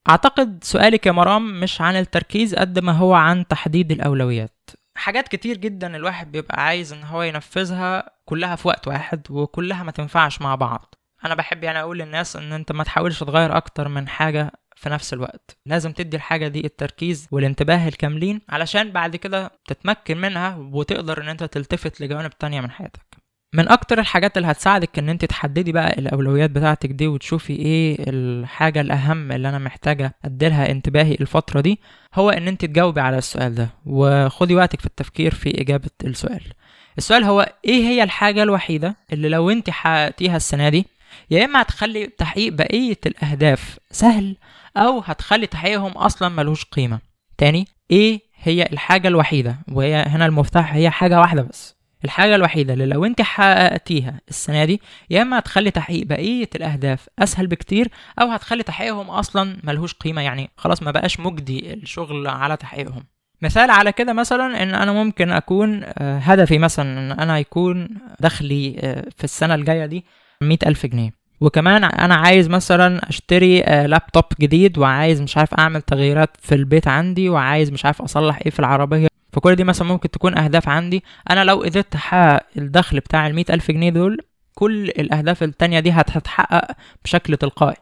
[0.10, 4.70] أعتقد سؤالك يا مرام مش عن التركيز قد ما هو عن تحديد الأولويات.
[4.96, 9.92] حاجات كتير جدا الواحد بيبقى عايز إن هو ينفذها كلها في وقت واحد وكلها ما
[9.92, 10.96] تنفعش مع بعض.
[11.26, 15.14] أنا بحب يعني أقول للناس إن أنت ما تحاولش تغير أكتر من حاجة في نفس
[15.14, 15.58] الوقت.
[15.66, 21.44] لازم تدي الحاجة دي التركيز والانتباه الكاملين علشان بعد كده تتمكن منها وتقدر إن أنت
[21.44, 23.17] تلتفت لجوانب تانية من حياتك.
[23.54, 28.82] من أكتر الحاجات اللي هتساعدك إن أنت تحددي بقى الأولويات بتاعتك دي وتشوفي إيه الحاجة
[28.82, 31.80] الأهم اللي أنا محتاجة أديلها انتباهي الفترة دي
[32.16, 33.70] هو إن أنت تجاوبي على السؤال ده.
[33.86, 36.42] وخدي وقتك في التفكير في إجابة السؤال.
[36.98, 40.86] السؤال هو إيه هي الحاجة الوحيدة اللي لو أنت حققتيها السنة دي
[41.32, 44.38] يا إما هتخلي تحقيق بقية الأهداف سهل
[44.78, 47.00] أو هتخلي تحقيقهم أصلا ملوش قيمة.
[47.38, 51.77] تاني إيه هي الحاجة الوحيدة؟ وهي هنا المفتاح هي حاجة واحدة بس.
[52.08, 57.48] الحاجة الوحيدة اللي لو انت حققتيها السنة دي يا إما هتخلي تحقيق بقية الأهداف أسهل
[57.48, 57.88] بكتير
[58.22, 63.04] أو هتخلي تحقيقهم أصلا ملهوش قيمة يعني خلاص ما بقاش مجدي الشغل على تحقيقهم.
[63.42, 67.90] مثال على كده مثلا إن أنا ممكن أكون آه، هدفي مثلا إن أنا يكون
[68.20, 70.06] دخلي آه، في السنة الجاية دي
[70.42, 71.12] مئة ألف جنيه.
[71.42, 76.88] وكمان أنا عايز مثلا أشتري آه، لابتوب جديد وعايز مش عارف أعمل تغييرات في البيت
[76.88, 79.08] عندي وعايز مش عارف أصلح إيه في العربية.
[79.34, 81.04] فكل دي مثلا ممكن تكون أهداف عندي.
[81.30, 84.18] أنا لو قدرت أحقق الدخل بتاع المئة ألف جنيه دول
[84.56, 87.78] كل الأهداف التانية دي هت- هتتحقق بشكل تلقائي.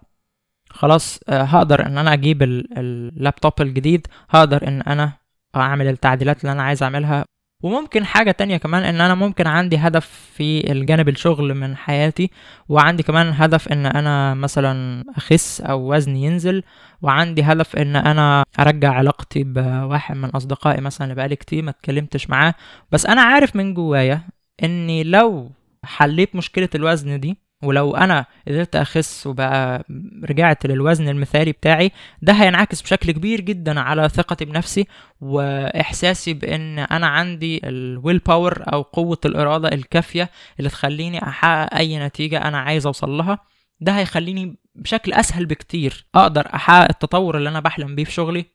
[0.70, 5.12] خلاص آه، هقدر إن أنا أجيب ال- اللابتوب الجديد هقدر إن أنا
[5.56, 7.26] أعمل التعديلات اللي أنا عايز أعملها.
[7.64, 12.30] وممكن حاجة تانية كمان إن أنا ممكن عندي هدف في الجانب الشغل من حياتي
[12.70, 16.64] وعندي كمان هدف إن أنا مثلا أخس أو وزني ينزل
[17.02, 22.30] وعندي هدف إن أنا أرجع علاقتي بواحد من أصدقائي مثلا اللي بقالي كتير ما اتكلمتش
[22.30, 22.54] معاه.
[22.92, 24.22] بس أنا عارف من جوايا
[24.64, 25.52] إني لو
[25.84, 29.84] حليت مشكلة الوزن دي ولو أنا قدرت أخس وبقى
[30.24, 31.92] رجعت للوزن المثالي بتاعي
[32.22, 34.88] ده هينعكس بشكل كبير جدا على ثقتي بنفسي
[35.22, 42.38] وإحساسي بإن أنا عندي ال willpower أو قوة الإرادة الكافية اللي تخليني أحقق أي نتيجة
[42.48, 43.40] أنا عايز أوصل لها.
[43.80, 48.46] ده هيخليني بشكل أسهل بكتير أقدر أحقق التطور اللي أنا بحلم بيه في شغلي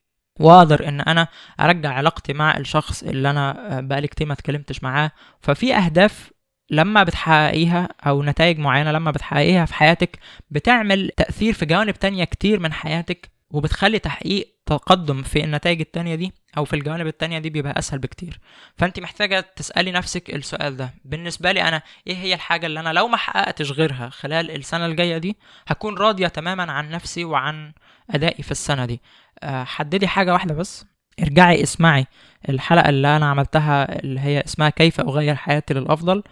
[0.41, 1.29] وأقدر إن أنا
[1.61, 5.11] أرجع علاقتي مع الشخص اللي أنا بقالي كتير ما اتكلمتش معاه.
[5.41, 6.31] ففي أهداف
[6.71, 10.19] لما بتحققيها أو نتائج معينة لما بتحققيها في حياتك
[10.51, 16.33] بتعمل تأثير في جوانب تانية كتير من حياتك وبتخلي تحقيق تقدم في النتائج التانية دي
[16.57, 18.41] أو في الجوانب التانية دي بيبقى أسهل بكتير.
[18.77, 20.95] فانت محتاجة تسألي نفسك السؤال ده.
[21.05, 25.19] بالنسبة لي أنا إيه هي الحاجة اللي أنا لو ما حققتش غيرها خلال السنة الجاية
[25.19, 27.73] دي هكون راضية تماما عن نفسي وعن
[28.11, 29.01] أدائي في السنة دي؟
[29.43, 30.87] آه، حددي حاجة واحدة بس.
[31.23, 32.07] ارجعي اسمعي
[32.49, 36.23] الحلقة اللي أنا عملتها اللي هي اسمها كيف أغير حياتي للأفضل.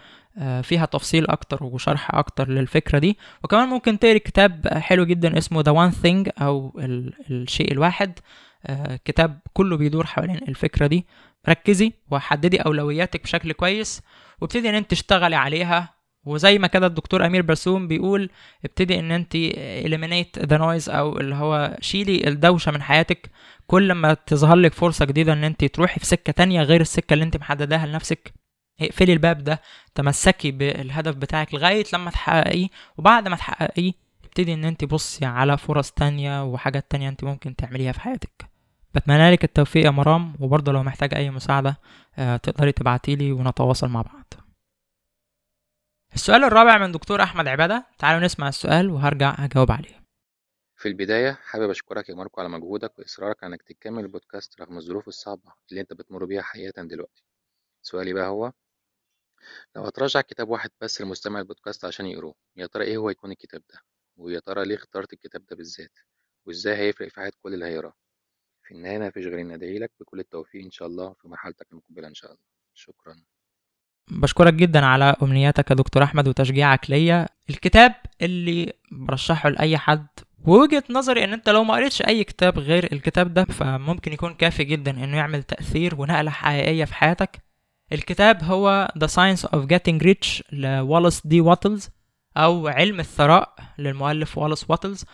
[0.61, 3.17] فيها تفصيل أكتر وشرح أكتر للفكرة دي.
[3.43, 8.19] وكمان ممكن تقري كتاب حلو جدا اسمه The One Thing أو ال- الشيء الواحد.
[8.65, 11.05] آه، كتاب كله بيدور حوالين الفكرة دي.
[11.49, 14.01] ركزي وحددي أولوياتك بشكل كويس
[14.41, 15.93] وابتدي إن أنت تشتغلي عليها.
[16.25, 18.29] وزي ما كده الدكتور أمير برسوم بيقول
[18.65, 19.37] ابتدي إن أنت
[19.85, 23.29] eliminate the noise أو اللي هو شيلي الدوشة من حياتك.
[23.67, 27.25] كل ما تظهر لك فرصة جديدة إن أنت تروحي في سكة تانية غير السكة اللي
[27.25, 28.33] أنت محدداها لنفسك.
[28.81, 29.61] اقفلي الباب ده
[29.95, 32.67] تمسكي بالهدف بتاعك لغاية لما تحققيه.
[32.97, 33.91] وبعد ما تحققيه
[34.23, 38.49] ابتدي إن أنت بصي على فرص تانية وحاجات تانية أنت ممكن تعمليها في حياتك.
[38.95, 41.77] بتمنى لك التوفيق يا مرام وبرضه لو محتاجة أي مساعدة
[42.17, 44.33] آه، تقدري تبعتيلي ونتواصل مع بعض.
[46.15, 47.85] السؤال الرابع من دكتور أحمد عبادة.
[47.99, 49.99] تعالوا نسمع السؤال وهرجع أجاوب عليه.
[50.75, 55.53] في البداية حابب أشكرك يا ماركو على مجهودك وإصرارك إنك تكمل البودكاست رغم الظروف الصعبة
[55.69, 57.23] اللي أنت بتمر بيها حقيقة دلوقتي.
[57.81, 58.51] سؤالي بقى هو
[59.75, 63.61] لو هترشح كتاب واحد بس لمستمع البودكاست عشان يقروه يا ترى إيه هو يكون الكتاب
[63.73, 63.79] ده؟
[64.17, 65.91] ويا ترى ليه اخترت الكتاب ده بالذات؟
[66.45, 67.93] وإزاي هيفرق في حياة كل اللي هيقراه؟
[68.63, 72.07] في النهاية مفيش غير إني أدعي لك بكل التوفيق إن شاء الله في مرحلتك المقبلة
[72.07, 72.43] إن شاء الله.
[72.73, 73.21] شكرا.
[74.11, 77.25] بشكرك جدا على أمنياتك يا دكتور أحمد وتشجيعك ليا.
[77.49, 80.07] الكتاب اللي برشحه لأي حد
[80.47, 84.63] ووجهة نظري إن أنت لو ما قريتش أي كتاب غير الكتاب ده فممكن يكون كافي
[84.63, 87.48] جدا إنه يعمل تأثير ونقلة حقيقية في حياتك.
[87.91, 91.89] الكتاب هو The Science of Getting Rich لوالاس دي واتلز
[92.37, 95.05] أو علم الثراء للمؤلف والاس واتلز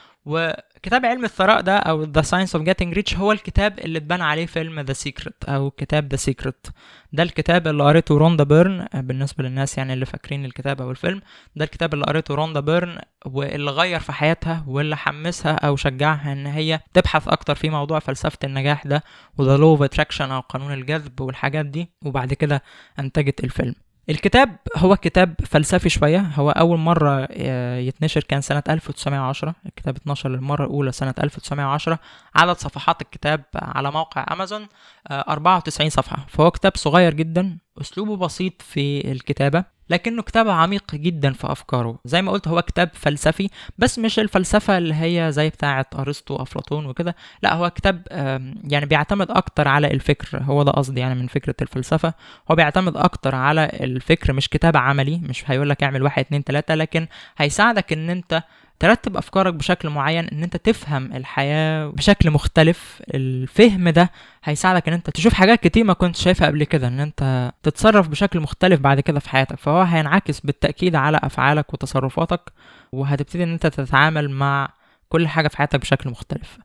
[0.86, 4.46] وكتاب علم الثراء ده أو The Science of Getting Rich هو الكتاب اللي اتبنى عليه
[4.46, 6.72] فيلم The Secret أو كتاب The Secret.
[7.14, 11.22] ده الكتاب اللي قريته روندا بيرن بالنسبة للناس يعني اللي فاكرين الكتاب أو الفيلم
[11.56, 16.46] ده الكتاب اللي قريته روندا بيرن واللي غير في حياتها واللي حمسها أو شجعها إن
[16.46, 19.04] هي تبحث أكتر في موضوع فلسفة النجاح ده
[19.38, 22.64] و the law of attraction أو قانون الجذب والحاجات دي وبعد كده
[23.00, 23.76] أنتجت الفيلم.
[24.10, 26.20] الكتاب هو كتاب فلسفي شوية.
[26.20, 32.00] هو أول مرة آه، يتنشر كان سنة 1910 الكتاب اتنشر للمرة الأولى سنة 1910
[32.36, 34.68] عدد صفحات الكتاب على موقع أمازون
[35.08, 36.26] آه، 94 صفحة.
[36.28, 39.75] فهو كتاب صغير جدا أسلوبه بسيط في الكتابة.
[39.90, 42.00] لكنه كتاب عميق جدا في أفكاره.
[42.06, 46.86] زي ما قلت هو كتاب فلسفي بس مش الفلسفة اللي هي زي بتاعة أرسطو أفلاطون
[46.86, 47.16] وكده.
[47.44, 48.02] لا هو كتاب
[48.64, 50.44] يعني بيعتمد أكتر على الفكر.
[50.44, 52.14] هو ده قصدي يعني من فكرة الفلسفة.
[52.52, 56.76] هو بيعتمد أكتر على الفكر مش كتاب عملي مش هيقول لك اعمل واحد اتنين تلاتة
[56.76, 58.44] لكن هيساعدك إن أنت
[58.80, 63.02] ترتب أفكارك بشكل معين إن أنت تفهم الحياة بشكل مختلف.
[63.14, 64.12] الفهم ده
[64.44, 68.40] هيساعدك إن أنت تشوف حاجات كتير ما كنت شايفها قبل كده إن أنت تتصرف بشكل
[68.40, 69.60] مختلف بعد كده في حياتك.
[69.60, 72.52] فهو هينعكس بالتأكيد على أفعالك وتصرفاتك
[72.92, 74.70] وهتبتدي إن أنت تتعامل مع
[75.10, 76.58] كل حاجة في حياتك بشكل مختلف.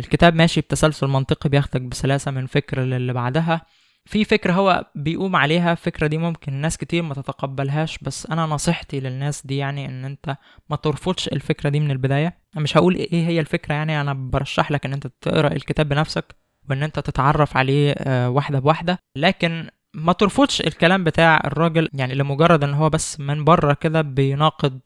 [0.00, 3.60] الكتاب ماشي بتسلسل منطقي بياخدك بسلاسة من فكره للي بعدها.
[4.06, 9.00] في فكرة هو بيقوم عليها الفكرة دي ممكن ناس كتير ما تتقبلهاش بس أنا نصيحتي
[9.00, 10.36] للناس دي يعني إن أنت
[10.70, 12.38] ما ترفضش الفكرة دي من البداية.
[12.54, 16.36] أنا مش هقول إيه هي الفكرة يعني أنا برشح لك إن أنت تقرأ الكتاب بنفسك
[16.70, 18.98] وإن أنت تتعرف عليه آه، واحدة بواحدة.
[19.16, 24.80] لكن ما ترفضش الكلام بتاع الراجل يعني لمجرد إن هو بس من بره كده بيناقض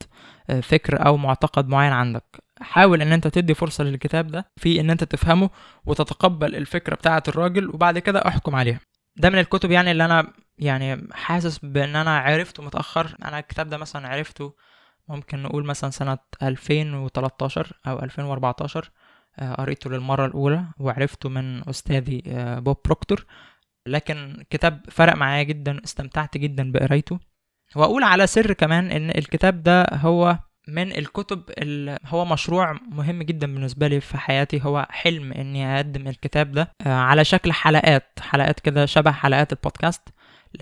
[0.51, 2.25] آه، فكر أو معتقد معين عندك.
[2.61, 5.51] حاول إن أنت تدي فرصة للكتاب ده في إن أنت تفهمه
[5.87, 8.81] وتتقبل الفكرة بتاعة الراجل وبعد كده أحكم عليها.
[9.19, 13.17] ده من الكتب يعني اللي أنا يعني حاسس بإن أنا عرفته متأخر.
[13.25, 14.55] أنا الكتاب ده مثلا عرفته
[15.09, 18.91] ممكن نقول مثلا سنة 2013 أو 2014
[19.39, 23.27] آه، قريته للمرة الأولى وعرفته من أستاذي آه، بوب بروكتور.
[23.87, 27.19] لكن كتاب فرق معايا جدا استمتعت جدا بقرايته.
[27.77, 33.47] وأقول على سر كمان إن الكتاب ده هو من الكتب اللي هو مشروع مهم جدا
[33.47, 38.61] بالنسبة لي في حياتي هو حلم إني أقدم الكتاب ده آه، على شكل حلقات حلقات
[38.61, 40.09] كده شبه حلقات البودكاست.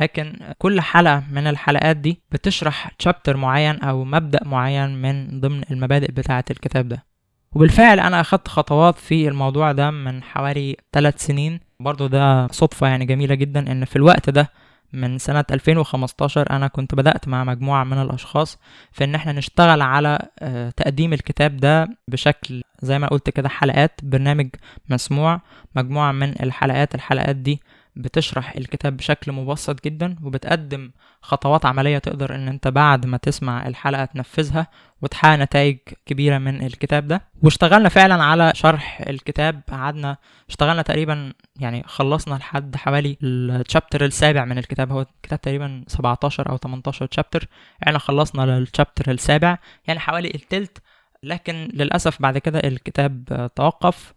[0.00, 6.12] لكن كل حلقة من الحلقات دي بتشرح تشابتر معين أو مبدأ معين من ضمن المبادئ
[6.12, 7.04] بتاعة الكتاب ده.
[7.52, 11.60] وبالفعل أنا أخدت خطوات في الموضوع ده من حوالي ثلاث سنين.
[11.80, 14.50] برضو ده صدفة يعني جميلة جدا إن في الوقت ده
[14.92, 18.58] من سنة 2015 أنا كنت بدأت مع مجموعة من الأشخاص
[18.92, 24.00] في إن إحنا نشتغل على آه، تقديم الكتاب ده بشكل زي ما قلت كده حلقات
[24.02, 24.48] برنامج
[24.88, 25.40] مسموع
[25.76, 27.60] مجموعة من الحلقات الحلقات دي
[27.96, 30.90] بتشرح الكتاب بشكل مبسط جدا وبتقدم
[31.22, 34.66] خطوات عملية تقدر إن أنت بعد ما تسمع الحلقة تنفذها
[35.02, 37.22] وتحقق نتائج كبيرة من الكتاب ده.
[37.42, 40.16] واشتغلنا فعلا على شرح الكتاب قعدنا
[40.48, 44.92] اشتغلنا تقريبا يعني خلصنا لحد حوالي الشابتر السابع من الكتاب.
[44.92, 47.48] هو الكتاب تقريبا 17 أو 18 شابتر
[47.86, 50.78] إحنا خلصنا للشابتر السابع يعني حوالي التلت.
[51.22, 54.14] لكن للأسف بعد كده الكتاب توقف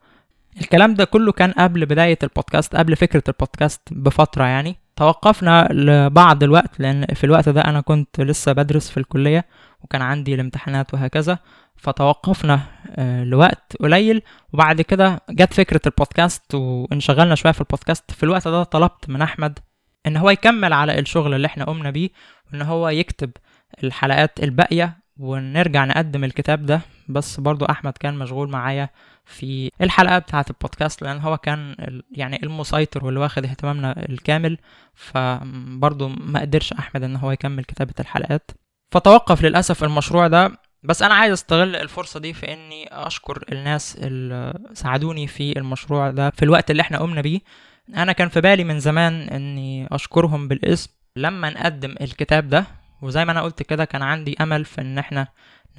[0.61, 4.75] الكلام ده كله كان قبل بداية البودكاست قبل فكرة البودكاست بفترة يعني.
[4.95, 9.45] توقفنا لبعض الوقت لأن في الوقت ده أنا كنت لسه بدرس في الكلية
[9.81, 11.39] وكان عندي الامتحانات وهكذا.
[11.75, 12.59] فتوقفنا
[12.95, 14.21] آه، لوقت قليل.
[14.53, 18.11] وبعد كده جت فكرة البودكاست وانشغلنا شوية في البودكاست.
[18.11, 19.59] في الوقت ده طلبت من أحمد
[20.07, 22.09] إن هو يكمل على الشغل اللي إحنا قمنا بيه
[22.51, 23.31] وإن هو يكتب
[23.83, 26.81] الحلقات الباقية ونرجع نقدم الكتاب ده.
[27.07, 28.89] بس برضو أحمد كان مشغول معايا
[29.25, 31.75] في الحلقة بتاعة البودكاست لأن هو كان
[32.11, 34.57] يعني المسيطر واللي واخد اهتمامنا الكامل.
[34.93, 38.51] فبرضو ما قدرش أحمد إن هو يكمل كتابة الحلقات.
[38.91, 40.51] فتوقف للأسف المشروع ده.
[40.83, 46.29] بس أنا عايز أستغل الفرصة دي في إني أشكر الناس اللي ساعدوني في المشروع ده
[46.29, 47.39] في الوقت اللي إحنا قمنا بيه.
[47.95, 50.91] أنا كان في بالي من زمان إني أشكرهم بالاسم.
[51.15, 52.65] لما نقدم الكتاب ده
[53.01, 55.27] وزي ما أنا قلت كده كان عندي أمل في إن إحنا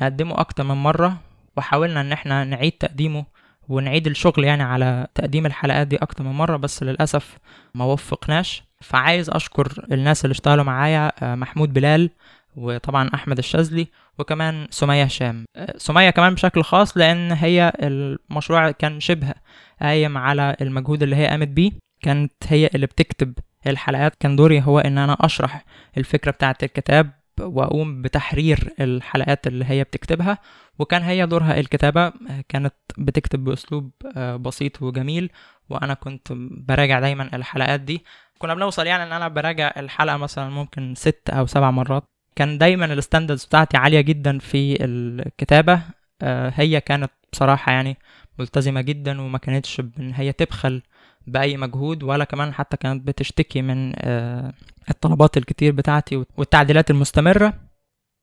[0.02, 1.16] نقدمه أكتر من مرة
[1.56, 3.24] وحاولنا إن إحنا نعيد تقديمه
[3.68, 7.38] ونعيد الشغل يعني على تقديم الحلقات دي أكتر من مرة بس للأسف
[7.74, 8.62] ما وفقناش.
[8.80, 12.11] فعايز أشكر الناس اللي اشتغلوا معايا آه، محمود بلال
[12.56, 13.87] وطبعا أحمد الشاذلي
[14.18, 15.44] وكمان سمية هشام.
[15.56, 19.35] آه، سمية كمان بشكل خاص لأن هي المشروع كان شبه
[19.83, 21.72] قايم على المجهود اللي هي قامت بيه.
[22.02, 24.14] كانت هي اللي بتكتب الحلقات.
[24.20, 25.64] كان دوري هو إن أنا أشرح
[25.98, 27.10] الفكرة بتاعة الكتاب
[27.40, 30.38] وأقوم بتحرير الحلقات اللي هي بتكتبها.
[30.78, 35.30] وكان هي دورها الكتابة آه، كانت بتكتب بأسلوب آه، بسيط وجميل.
[35.70, 36.28] وأنا كنت
[36.68, 38.04] براجع دايما الحلقات دي.
[38.38, 42.04] كنا بنوصل يعني إن أنا براجع الحلقة مثلا ممكن ست أو سبع مرات.
[42.36, 45.82] كان دايما الستاندرز بتاعتي عالية جدا في الكتابة.
[46.22, 47.96] آه، هي كانت بصراحة يعني
[48.38, 50.82] ملتزمة جدا وما كانتش بإن هي تبخل
[51.26, 54.52] بأي مجهود ولا كمان حتى كانت بتشتكي من آه،
[54.90, 57.54] الطلبات الكتير بتاعتي والتعديلات المستمرة.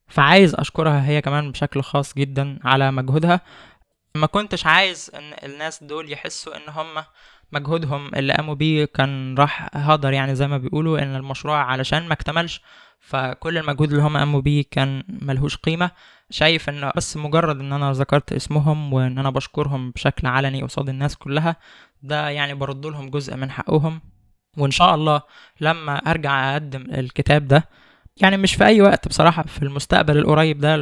[0.07, 3.41] فعايز أشكرها هي كمان بشكل خاص جدا على مجهودها.
[4.15, 7.03] ما كنتش عايز إن الناس دول يحسوا إن هم
[7.51, 12.13] مجهودهم اللي قاموا بيه كان راح هدر يعني زي ما بيقولوا إن المشروع علشان ما
[12.13, 12.61] اكتملش.
[12.99, 15.91] فكل المجهود اللي هم قاموا بيه كان ملهوش قيمة.
[16.29, 21.15] شايف ان بس مجرد إن أنا ذكرت اسمهم وإن أنا بشكرهم بشكل علني قصاد الناس
[21.15, 21.55] كلها
[22.03, 24.01] ده يعني برد لهم جزء من حقهم.
[24.57, 25.21] وإن شاء الله
[25.61, 27.69] لما أرجع أقدم الكتاب ده
[28.21, 30.75] يعني مش في أي وقت بصراحة في المستقبل القريب ده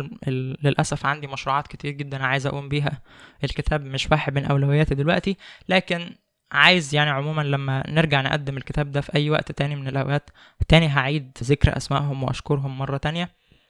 [0.63, 3.01] للأسف عندي مشروعات كتير جدا عايز أقوم بيها.
[3.43, 5.37] الكتاب مش واحد من أولوياتي دلوقتي
[5.69, 6.15] لكن
[6.55, 10.29] عايز يعني عموما لما نرجع نقدم الكتاب ده في أي وقت تاني من الأوقات
[10.67, 13.29] تاني هعيد ذكر أسمائهم وأشكرهم مرة تانية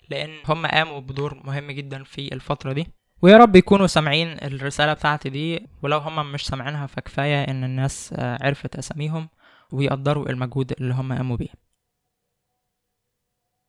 [0.09, 2.87] لأن هم قاموا بدور مهم جدا في الفترة دي.
[3.21, 8.75] ويا رب يكونوا سامعين الرسالة بتاعتي دي ولو هم مش سامعينها فكفاية إن الناس عرفت
[8.75, 9.29] أساميهم
[9.71, 11.65] ويقدروا المجهود اللي هم قاموا بيه.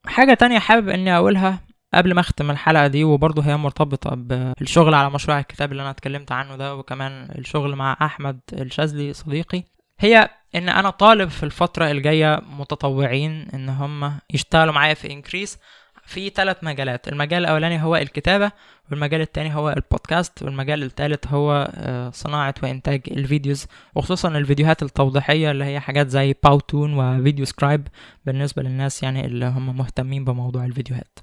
[0.06, 5.10] حاجة تانية حابب إني أقولها قبل ما أختم الحلقة دي وبرضه هي مرتبطة بالشغل على
[5.10, 9.62] مشروع الكتاب اللي أنا اتكلمت عنه ده وكمان الشغل مع أحمد الشاذلي صديقي.
[10.00, 15.58] هي إن أنا طالب في الفترة الجاية متطوعين إن هم يشتغلوا معايا في إنكريس
[16.06, 17.08] في ثلاث مجالات.
[17.08, 18.50] المجال الأولاني هو الكتابة
[18.90, 25.50] والمجال التاني هو البودكاست والمجال الثالث هو آه، صناعة وإنتاج ال videos وخصوصا الفيديوهات التوضيحية
[25.50, 27.88] اللي هي حاجات زي PowToon و VideoScribe
[28.26, 31.18] بالنسبة للناس يعني اللي هم مهتمين بموضوع الفيديوهات.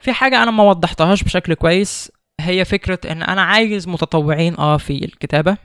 [0.00, 5.04] في حاجة أنا ما وضحتهاش بشكل كويس هي فكرة إن أنا عايز متطوعين آه في
[5.04, 5.56] الكتابة.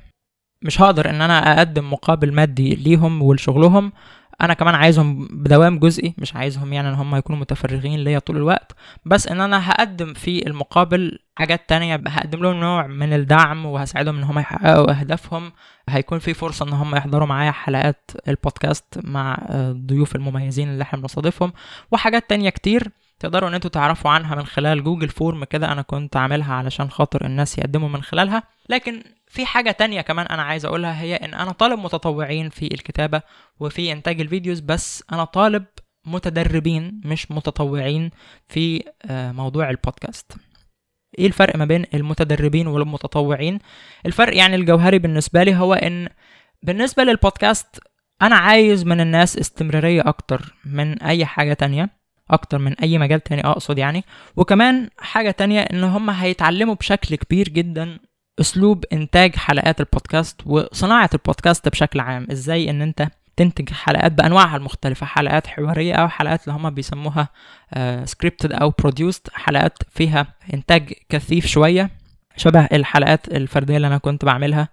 [0.62, 3.92] مش هقدر إن أنا أقدم مقابل مادي ليهم ولشغلهم.
[4.42, 8.72] أنا كمان عايزهم بدوام جزئي مش عايزهم يعني إن هم يكونوا متفرغين ليا طول الوقت.
[9.06, 14.24] بس إن أنا هقدم في المقابل حاجات تانية هقدم لهم نوع من الدعم وهساعدهم إن
[14.24, 15.52] هم يحققوا أهدافهم.
[15.90, 21.00] هيكون في فرصة إن هم يحضروا معايا حلقات البودكاست مع آه، الضيوف المميزين اللي إحنا
[21.00, 21.54] بنستضيفهم
[21.92, 22.92] وحاجات تانية كتير.
[23.20, 27.26] تقدروا ان أنتوا تعرفوا عنها من خلال Google Form كده أنا كنت عاملها علشان خاطر
[27.26, 28.44] الناس يقدموا من خلالها.
[28.70, 33.22] لكن في حاجة تانية كمان أنا عايز اقولها هي ان أنا طالب متطوعين في الكتابة
[33.60, 35.66] وفي انتاج الفيديوز بس أنا طالب
[36.06, 38.12] متدربين مش متطوعين
[38.48, 40.32] في آه، موضوع البودكاست.
[41.20, 43.60] إيه الفرق ما بين المتدربين والمتطوعين؟
[44.06, 46.10] الفرق يعني الجوهري بالنسبة لي هو ان
[46.64, 47.80] بالنسبة للبودكاست
[48.22, 51.90] أنا عايز من الناس استمرارية أكتر من اي حاجة تانية.
[52.32, 54.04] أكتر من أي مجال تاني أقصد يعني.
[54.36, 58.00] وكمان حاجة تانية إن هم هيتعلموا بشكل كبير جدا
[58.40, 62.28] أسلوب إنتاج حلقات البودكاست وصناعة البودكاست بشكل عام.
[62.32, 63.08] إزاي إن أنت
[63.38, 67.28] تنتج حلقات بأنواعها المختلفة حلقات حوارية أو حلقات اللي هم بيسموها
[68.04, 71.90] scripted أو produced حلقات فيها إنتاج كثيف شوية
[72.38, 74.70] شبه الحلقات الفردية اللي أنا كنت بعملها.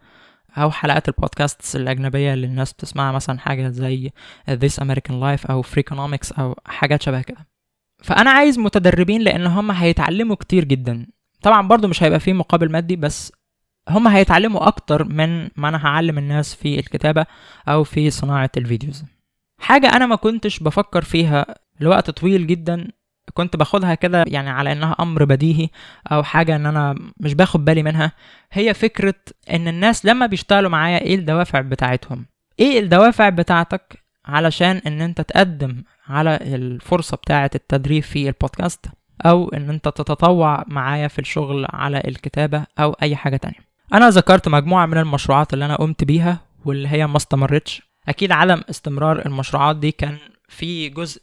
[0.57, 4.11] أو حلقات البودكاست الأجنبية اللي الناس بتسمعها مثلا حاجة زي
[4.50, 7.46] This American Life أو Freakonomics أو حاجات شبه كده.
[8.03, 11.07] فأنا عايز متدربين لأن هم هيتعلموا كتير جدا.
[11.42, 13.32] طبعا برضو مش هيبقى فيه مقابل مادي بس
[13.88, 17.26] هم هيتعلموا أكتر من ما أنا هعلم الناس في الكتابة
[17.68, 19.05] أو في صناعة الفيديوز.
[19.61, 21.46] حاجة أنا ما كنتش بفكر فيها
[21.80, 22.88] لوقت طويل جدا
[23.35, 25.68] كنت باخدها كده يعني على إنها أمر بديهي
[26.12, 28.12] أو حاجة إن أنا مش باخد بالي منها.
[28.53, 29.14] هي فكرة
[29.53, 32.27] إن الناس لما بيشتغلوا معايا إيه الدوافع بتاعتهم؟
[32.61, 38.87] إيه الدوافع بتاعتك علشان إن أنت تقدم على الفرصة بتاعة التدريب في البودكاست
[39.27, 44.49] أو إن أنت تتطوع معايا في الشغل على الكتابة أو أي حاجة تانية؟ أنا ذكرت
[44.49, 47.83] مجموعة من المشروعات اللي أنا قمت بيها واللي هي ما استمرتش.
[48.09, 50.18] أكيد عدم استمرار المشروعات دي كان
[50.49, 51.20] في جزء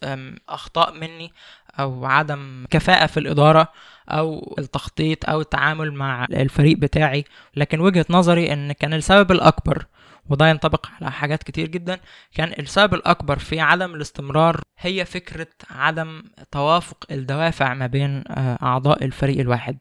[0.50, 1.32] أخطاء مني
[1.80, 3.68] أو عدم كفاءة في الإدارة
[4.10, 7.26] أو التخطيط أو التعامل مع الفريق بتاعي.
[7.56, 9.86] لكن وجهة نظري إن كان السبب الأكبر
[10.30, 12.00] وده ينطبق على حاجات كتير جدا
[12.36, 19.06] كان السبب الأكبر في عدم الاستمرار هي فكرة عدم توافق الدوافع ما بين آه، أعضاء
[19.06, 19.78] الفريق الواحد.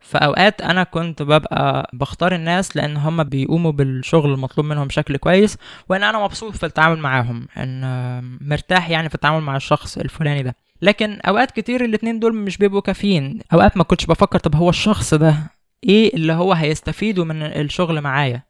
[0.00, 5.58] في أوقات أنا كنت ببقى بختار الناس لأن هم بيقوموا بالشغل المطلوب منهم بشكل كويس
[5.88, 10.42] وإن أنا مبسوط في التعامل معاهم إن آه، مرتاح يعني في التعامل مع الشخص الفلاني
[10.42, 10.54] ده.
[10.82, 13.40] لكن أوقات كتير الاتنين دول مش بيبقوا كافيين.
[13.52, 15.36] أوقات ما كنتش بفكر طب هو الشخص ده
[15.84, 18.42] إيه اللي هو هيستفيده من الشغل معايا؟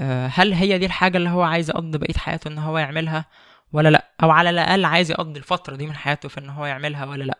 [0.00, 3.24] آه، هل هي دي الحاجة اللي هو عايز يقضي بقية حياته إن هو يعملها
[3.72, 7.04] ولا لأ؟ أو على الأقل عايز يقضي الفترة دي من حياته في إن هو يعملها
[7.04, 7.38] ولا لأ؟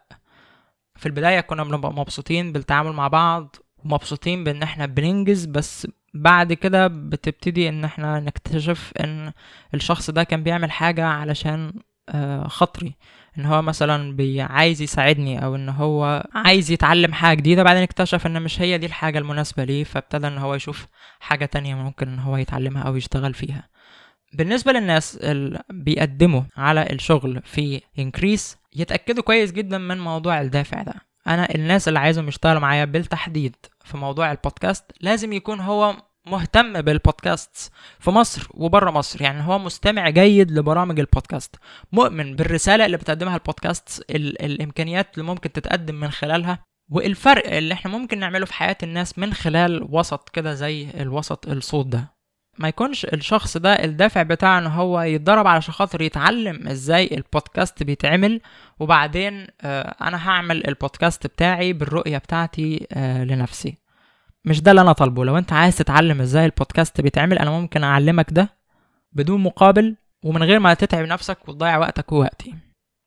[0.97, 6.87] في البداية كنا بنبقى مبسوطين بالتعامل مع بعض ومبسوطين بإن إحنا بننجز بس بعد كده
[6.87, 9.33] بتبتدي إن إحنا نكتشف إن
[9.75, 11.73] الشخص ده كان بيعمل حاجة علشان
[12.09, 12.95] آه، خاطري.
[13.39, 18.43] إن هو مثلا عايز يساعدني أو إن هو عايز يتعلم حاجة جديدة بعدين اكتشف إن
[18.43, 20.87] مش هي دي الحاجة المناسبة ليه فابتدى إن هو يشوف
[21.21, 23.69] حاجة تانية ممكن إن هو يتعلمها أو يشتغل فيها.
[24.33, 30.95] بالنسبة للناس اللي بيقدموا على الشغل في انكريس يتأكدوا كويس جدا من موضوع الدافع ده.
[31.27, 35.97] أنا الناس اللي عايزهم يشتغلوا معايا بالتحديد في موضوع البودكاست لازم يكون هو
[36.27, 39.23] مهتم بالبودكاست في مصر وبره مصر.
[39.23, 41.57] يعني هو مستمع جيد لبرامج البودكاست.
[41.93, 46.59] مؤمن بالرسالة اللي بتقدمها البودكاست ال- الإمكانيات اللي ممكن تتقدم من خلالها
[46.91, 51.87] والفرق اللي إحنا ممكن نعمله في حياة الناس من خلال وسط كده زي الوسط الصوت
[51.87, 52.17] ده.
[52.59, 58.41] ما يكونش الشخص ده الدافع بتاعه إن هو يتدرب علشان خاطر يتعلم إزاي البودكاست بيتعمل
[58.81, 63.79] وبعدين آه، أنا هعمل البودكاست بتاعي بالرؤية بتاعتي آه، لنفسي.
[64.47, 65.25] مش ده اللي أنا طالبه.
[65.25, 68.49] لو أنت عايز تتعلم إزاي البودكاست بيتعمل أنا ممكن أعلمك ده
[69.13, 72.55] بدون مقابل ومن غير ما تتعب نفسك وتضيع وقتك ووقتي.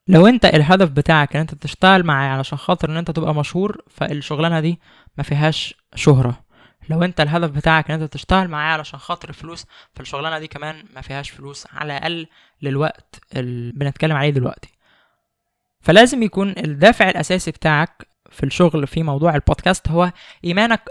[0.07, 4.59] لو أنت الهدف بتاعك إن أنت تشتغل معايا علشان خاطر إن أنت تبقى مشهور فالشغلانة
[4.59, 4.79] دي
[5.17, 6.43] ما فيهاش شهرة.
[6.89, 9.65] لو أنت الهدف بتاعك إن أنت تشتغل معايا علشان خاطر فلوس
[9.95, 12.27] فالشغلانة دي كمان ما فيهاش فلوس على الأقل
[12.61, 14.69] للوقت اللي بنتكلم عليه دلوقتي.
[15.81, 20.11] فلازم يكون الدافع الأساسي بتاعك في الشغل في موضوع البودكاست هو
[20.45, 20.81] إيمانك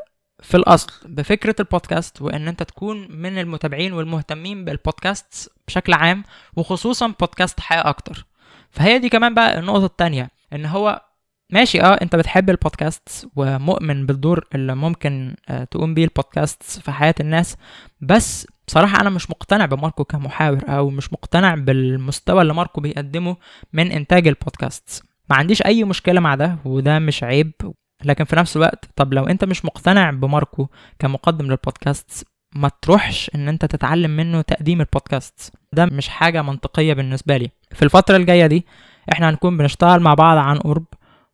[0.43, 6.25] في الأصل بفكرة البودكاست وإن أنت تكون من المتابعين والمهتمين بالبودكاست بشكل عام
[6.57, 8.27] وخصوصا بودكاست حياة أكتر.
[8.71, 11.03] فهي دي كمان بقى النقطة التانية إن هو
[11.53, 17.15] ماشي آه أنت بتحب البودكاست ومؤمن بالدور اللي ممكن آه، تقوم بيه البودكاست في حياة
[17.21, 17.57] الناس
[18.01, 23.37] بس بصراحة أنا مش مقتنع بماركو كمحاور أو مش مقتنع بالمستوى اللي ماركو بيقدمه
[23.73, 25.03] من إنتاج البودكاست.
[25.31, 27.53] ما عنديش أي مشكلة مع ده وده مش عيب.
[28.05, 30.67] لكن في نفس الوقت طب لو أنت مش مقتنع بماركو
[30.99, 37.37] كمقدم للبودكاست ما تروحش إن أنت تتعلم منه تقديم البودكاست ده مش حاجة منطقية بالنسبة
[37.37, 37.51] لي.
[37.73, 38.67] في الفترة الجاية دي
[39.13, 40.85] إحنا هنكون بنشتغل مع بعض عن قرب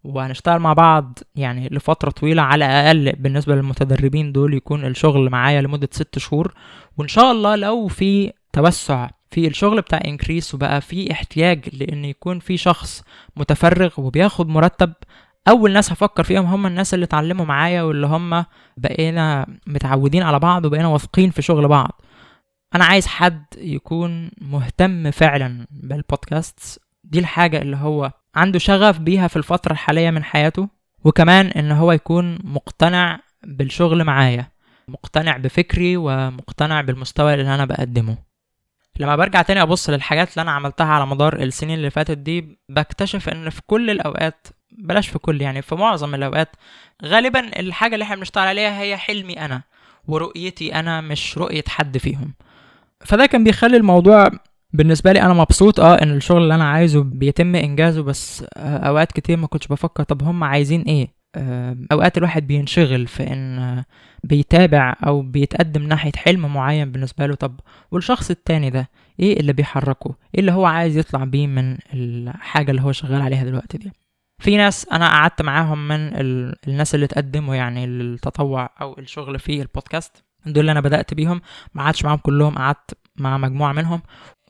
[0.05, 5.89] وهنشتغل مع بعض يعني لفترة طويلة على الأقل بالنسبة للمتدربين دول يكون الشغل معايا لمدة
[5.93, 6.55] ست شهور.
[6.99, 12.39] وإن شاء الله لو في توسع في الشغل بتاع انكريس وبقى في احتياج لأن يكون
[12.39, 13.03] في شخص
[13.37, 14.93] متفرغ وبياخد مرتب
[15.49, 18.45] أول ناس هفكر فيهم هم الناس اللي اتعلموا معايا واللي هم
[18.77, 22.01] بقينا متعودين على بعض وبقينا واثقين في شغل بعض.
[22.75, 29.37] أنا عايز حد يكون مهتم فعلا بالبودكاست دي الحاجة اللي هو عنده شغف بيها في
[29.37, 30.69] الفترة الحالية من حياته
[31.05, 34.49] وكمان إن هو يكون مقتنع بالشغل معايا
[34.89, 38.17] مقتنع بفكري ومقتنع بالمستوى اللي أنا بقدمه.
[39.01, 43.29] لما برجع تاني أبص للحاجات اللي أنا عملتها على مدار السنين اللي فاتت دي بكتشف
[43.29, 44.47] إن في كل الأوقات
[44.79, 46.57] بلاش في كل يعني في معظم الأوقات
[47.05, 49.63] غالبا الحاجة اللي إحنا بنشتغل عليها هي حلمي أنا
[50.09, 52.35] ورؤيتي أنا مش رؤية حد فيهم.
[53.01, 54.31] فده كان بيخلي الموضوع
[54.73, 59.13] بالنسبة لي أنا مبسوط آه إن الشغل اللي أنا عايزه بيتم إنجازه بس آه، أوقات
[59.13, 63.85] كتير ما كنتش بفكر طب هم عايزين إيه؟ آه، أوقات الواحد بينشغل في إن
[64.25, 67.61] بيتابع أو بيتقدم ناحية حلم معين بالنسبة له طب
[67.91, 72.83] والشخص التاني ده إيه اللي بيحركه؟ إيه اللي هو عايز يطلع بيه من الحاجة اللي
[72.83, 73.93] هو شغال عليها دلوقتي دي؟
[74.45, 76.57] في ناس أنا قعدت معاهم من ال...
[76.69, 80.25] الناس اللي تقدموا يعني التطوع أو الشغل في البودكاست.
[80.47, 81.41] دول اللي أنا بدأت بيهم.
[81.75, 84.03] ما قعدتش معاهم كلهم قعدت مع مجموعة منهم.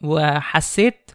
[0.03, 1.11] وحسيت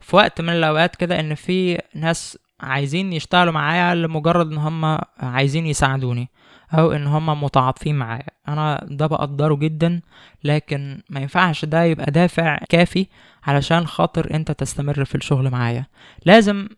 [0.00, 5.66] في وقت من الأوقات كده إن في ناس عايزين يشتغلوا معايا لمجرد إن هم عايزين
[5.66, 6.28] يساعدوني
[6.72, 8.26] أو إن هم متعاطفين معايا.
[8.48, 10.00] أنا ده بقدره جدا
[10.44, 13.06] لكن ما ينفعش ده يبقى دافع كافي
[13.44, 15.86] علشان خاطر أنت تستمر في الشغل معايا.
[16.24, 16.68] لازم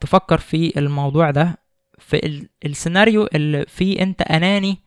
[0.00, 1.58] تفكر في الموضوع ده
[1.98, 4.78] في ال- السيناريو اللي فيه أنت أناني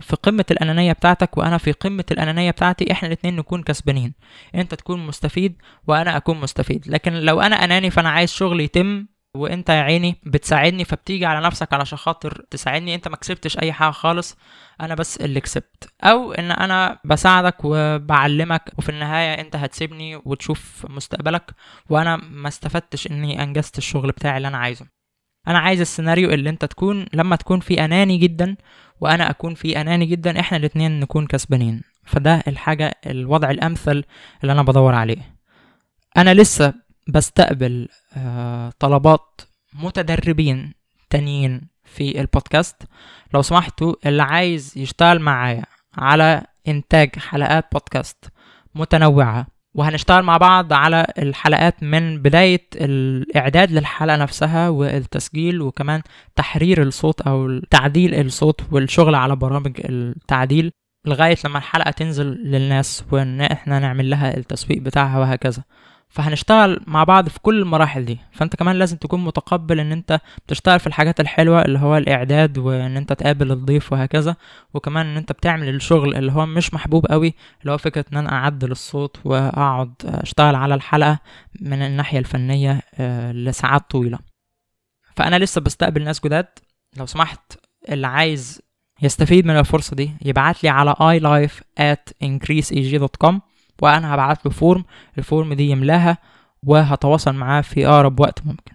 [0.00, 4.14] في قمة الأنانية بتاعتك وأنا في قمة الأنانية بتاعتي إحنا الاتنين نكون كسبانين.
[4.54, 5.56] أنت تكون مستفيد
[5.86, 6.88] وأنا أكون مستفيد.
[6.88, 9.06] لكن لو أنا أناني فأنا عايز شغلي يتم
[9.36, 12.94] وانت يا عيني بتساعدني فبتيجي على نفسك علشان خاطر تساعدني.
[12.94, 14.36] انت ما كسبتش اي حاجة خالص
[14.80, 15.88] أنا بس اللي كسبت.
[16.04, 21.54] أو ان أنا بساعدك وبعلمك وفي النهاية انت هتسيبني وتشوف مستقبلك.
[21.90, 24.86] وأنا ما استفدتش اني انجزت الشغل بتاعي اللي أنا عايزه.
[25.48, 28.56] أنا عايز السيناريو اللي انت تكون لما تكون في اناني جدا
[29.00, 31.82] وأنا اكون في اناني جدا إحنا الاتنين نكون كسبانين.
[32.04, 34.04] فده الحاجة الوضع الامثل
[34.42, 35.32] اللي أنا بدور عليه.
[36.16, 36.74] أنا لسه
[37.08, 39.40] بستقبل آه، طلبات
[39.74, 40.74] متدربين
[41.10, 42.82] تانيين في البودكاست.
[43.34, 48.24] لو سمحتوا اللي عايز يشتغل معايا على إنتاج حلقات بودكاست
[48.74, 56.02] متنوعة وهنشتغل مع بعض على الحلقات من بداية الإعداد للحلقة نفسها والتسجيل وكمان
[56.36, 60.72] تحرير الصوت أو تعديل الصوت والشغل على برامج التعديل
[61.06, 65.62] لغاية لما الحلقة تنزل للناس وإن إحنا نعمل لها التسويق بتاعها وهكذا.
[66.12, 68.18] فهنشتغل مع بعض في كل المراحل دي.
[68.32, 72.96] فأنت كمان لازم تكون متقبل إن أنت بتشتغل في الحاجات الحلوة اللي هو الإعداد وإن
[72.96, 74.36] أنت تقابل الضيف وهكذا
[74.74, 78.32] وكمان إن أنت بتعمل الشغل اللي هو مش محبوب قوي اللي هو فكرة إن أنا
[78.32, 81.18] أعدل الصوت وأقعد أشتغل على الحلقة
[81.60, 84.18] من الناحية الفنية آه، لساعات طويلة.
[85.16, 86.46] فأنا لسه بستقبل ناس جداد
[86.96, 87.52] لو سمحت
[87.88, 88.60] اللي عايز
[89.02, 92.12] يستفيد من الفرصة دي يبعت لي على iLife at
[93.82, 94.84] وأنا هبعت له form
[95.18, 96.18] ال form دي يملاها
[96.66, 98.72] وهتواصل معاه في أقرب وقت ممكن.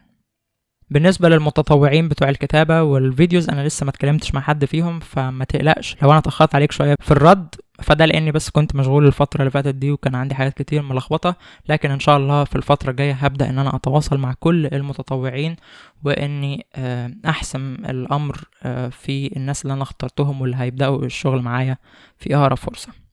[0.89, 5.95] بالنسبة للمتطوعين بتوع الكتابة وال videos أنا لسه ما اتكلمتش مع حد فيهم فما تقلقش.
[6.01, 9.75] لو أنا اتأخرت عليك شوية في الرد فده لأني بس كنت مشغول الفترة اللي فاتت
[9.75, 11.35] دي وكان عندي حاجات كتير ملخبطة
[11.69, 15.55] لكن إن شاء الله في الفترة الجاية هبدأ إن أنا أتواصل مع كل المتطوعين
[16.03, 21.77] وإني آه، أحسم الأمر آه، في الناس اللي أنا اخترتهم واللي هيبدأوا الشغل معايا
[22.17, 23.06] في أقرب فرصة.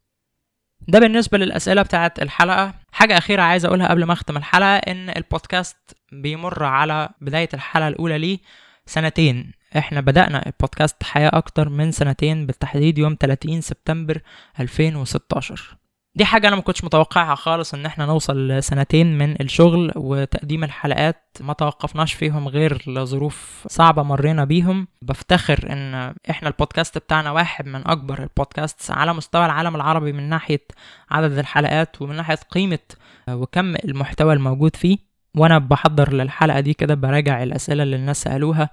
[0.88, 2.74] ده بالنسبة للأسئلة بتاعت الحلقة.
[2.92, 5.76] حاجة أخيرة عايز أقولها قبل ما أختم الحلقة إن البودكاست
[6.12, 8.38] بيمر على بداية الحلقة الأولى ليه
[8.86, 9.52] سنتين.
[9.78, 14.20] إحنا بدأنا البودكاست حياة أكتر من سنتين بالتحديد يوم 30 سبتمبر
[14.60, 15.76] 2016
[16.16, 21.22] دي حاجة أنا ما كنتش متوقعها خالص إن إحنا نوصل لسنتين من الشغل وتقديم الحلقات
[21.40, 24.88] ما توقفناش فيهم غير لظروف صعبة مرينا بيهم.
[25.02, 30.60] بفتخر إن إحنا البودكاست بتاعنا واحد من أكبر البودكاست على مستوى العالم العربي من ناحية
[31.10, 32.78] عدد الحلقات ومن ناحية قيمة
[33.30, 34.98] وكم المحتوى الموجود فيه.
[35.36, 38.70] وأنا بحضر للحلقة دي كده براجع الأسئلة اللي الناس سألوها.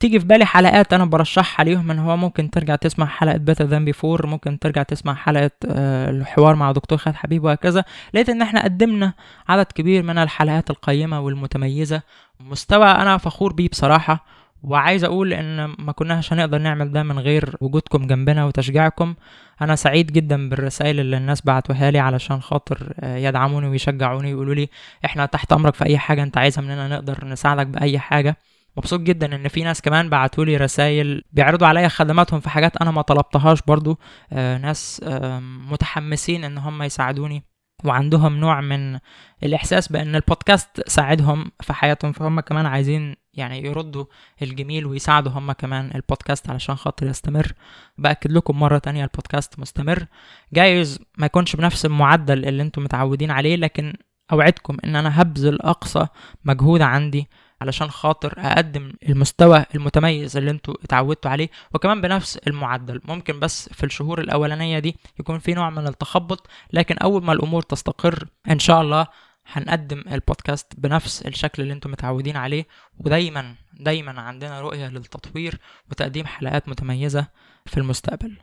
[0.00, 3.84] تيجي في بالي حلقات أنا برشحها ليهم إن هو ممكن ترجع تسمع حلقة Better Than
[3.84, 7.84] Before ممكن ترجع تسمع حلقة آه، الحوار مع دكتور خالد حبيب وهكذا.
[8.14, 9.12] لقيت إن إحنا قدمنا
[9.48, 12.02] عدد كبير من الحلقات القيمة والمتميزة.
[12.40, 14.24] مستوى أنا فخور بيه بصراحة.
[14.62, 19.14] وعايز أقول إن ما كناش هنقدر نعمل ده من غير وجودكم جنبنا وتشجيعكم.
[19.62, 24.68] أنا سعيد جدا بالرسائل اللي الناس بعتوها لي علشان خاطر آه، يدعموني ويشجعوني ويقولوا لي
[25.04, 28.36] إحنا تحت أمرك في أي حاجة أنت عايزها مننا نقدر نساعدك بأي حاجة.
[28.76, 32.90] مبسوط جدا إن في ناس كمان بعتوا لي رسائل بيعرضوا عليا خدماتهم في حاجات أنا
[32.90, 33.98] ما طلبتهاش برضو.
[34.32, 37.44] آه ناس آه متحمسين إن هم يساعدوني
[37.84, 38.98] وعندهم نوع من
[39.42, 42.12] الإحساس بإن البودكاست ساعدهم في حياتهم.
[42.12, 44.04] فهم كمان عايزين يعني يردوا
[44.42, 47.52] الجميل ويساعدوا هم كمان البودكاست علشان خاطر يستمر.
[47.98, 50.06] بأكد لكم مرة تانية البودكاست مستمر.
[50.52, 53.94] جايز ما يكونش بنفس المعدل اللي أنتم متعودين عليه لكن
[54.32, 56.06] أوعدكم إن أنا هبذل أقصى
[56.44, 57.28] مجهود عندي
[57.62, 63.00] علشان خاطر أقدم المستوى المتميز اللي أنتوا اتعودتوا عليه وكمان بنفس المعدل.
[63.04, 67.62] ممكن بس في الشهور الأولانية دي يكون في نوع من التخبط لكن أول ما الأمور
[67.62, 69.06] تستقر إن شاء الله
[69.52, 72.66] هنقدم البودكاست بنفس الشكل اللي أنتم متعودين عليه.
[72.98, 75.58] ودايما دايما عندنا رؤية للتطوير
[75.90, 77.26] وتقديم حلقات متميزة
[77.66, 78.36] في المستقبل.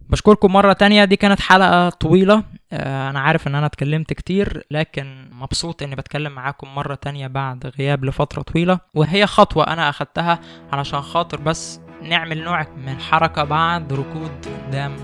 [0.00, 1.04] بشكركم مرة تانية.
[1.04, 2.44] دي كانت حلقة طويلة.
[2.72, 7.72] آه، أنا عارف إن أنا اتكلمت كتير لكن مبسوط إني بتكلم معاكم مرة تانية بعد
[7.78, 8.78] غياب لفترة طويلة.
[8.94, 10.38] وهي خطوة أنا أخدتها
[10.72, 14.32] علشان خاطر بس نعمل نوع من حركة بعد ركود
[14.68, 14.96] قدام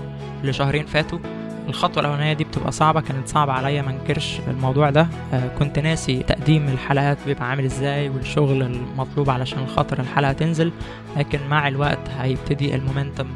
[0.43, 1.19] لشهرين فاتوا.
[1.67, 5.07] الخطوة الأولانية دي بتبقى صعبة كانت صعبة عليا ما انكرش الموضوع ده.
[5.33, 10.71] آه كنت ناسي تقديم الحلقات بيبقى عامل إزاي والشغل المطلوب علشان خاطر الحلقة تنزل
[11.17, 13.27] لكن مع الوقت هيبتدي المومنتم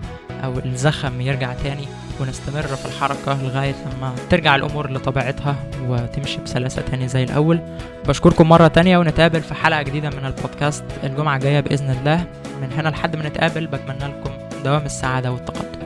[0.43, 1.85] أو الزخم يرجع تاني.
[2.21, 5.55] ونستمر في الحركة لغاية لما ترجع الأمور لطبيعتها
[5.87, 7.59] وتمشي بسلاسة تاني زي الأول.
[8.07, 12.25] بشكركم مرة تانية ونتقابل في حلقة جديدة من البودكاست الجمعة الجاية بإذن الله.
[12.61, 14.31] من هنا لحد ما نتقابل بتمنى لكم
[14.63, 15.82] دوام السعادة والتقدم.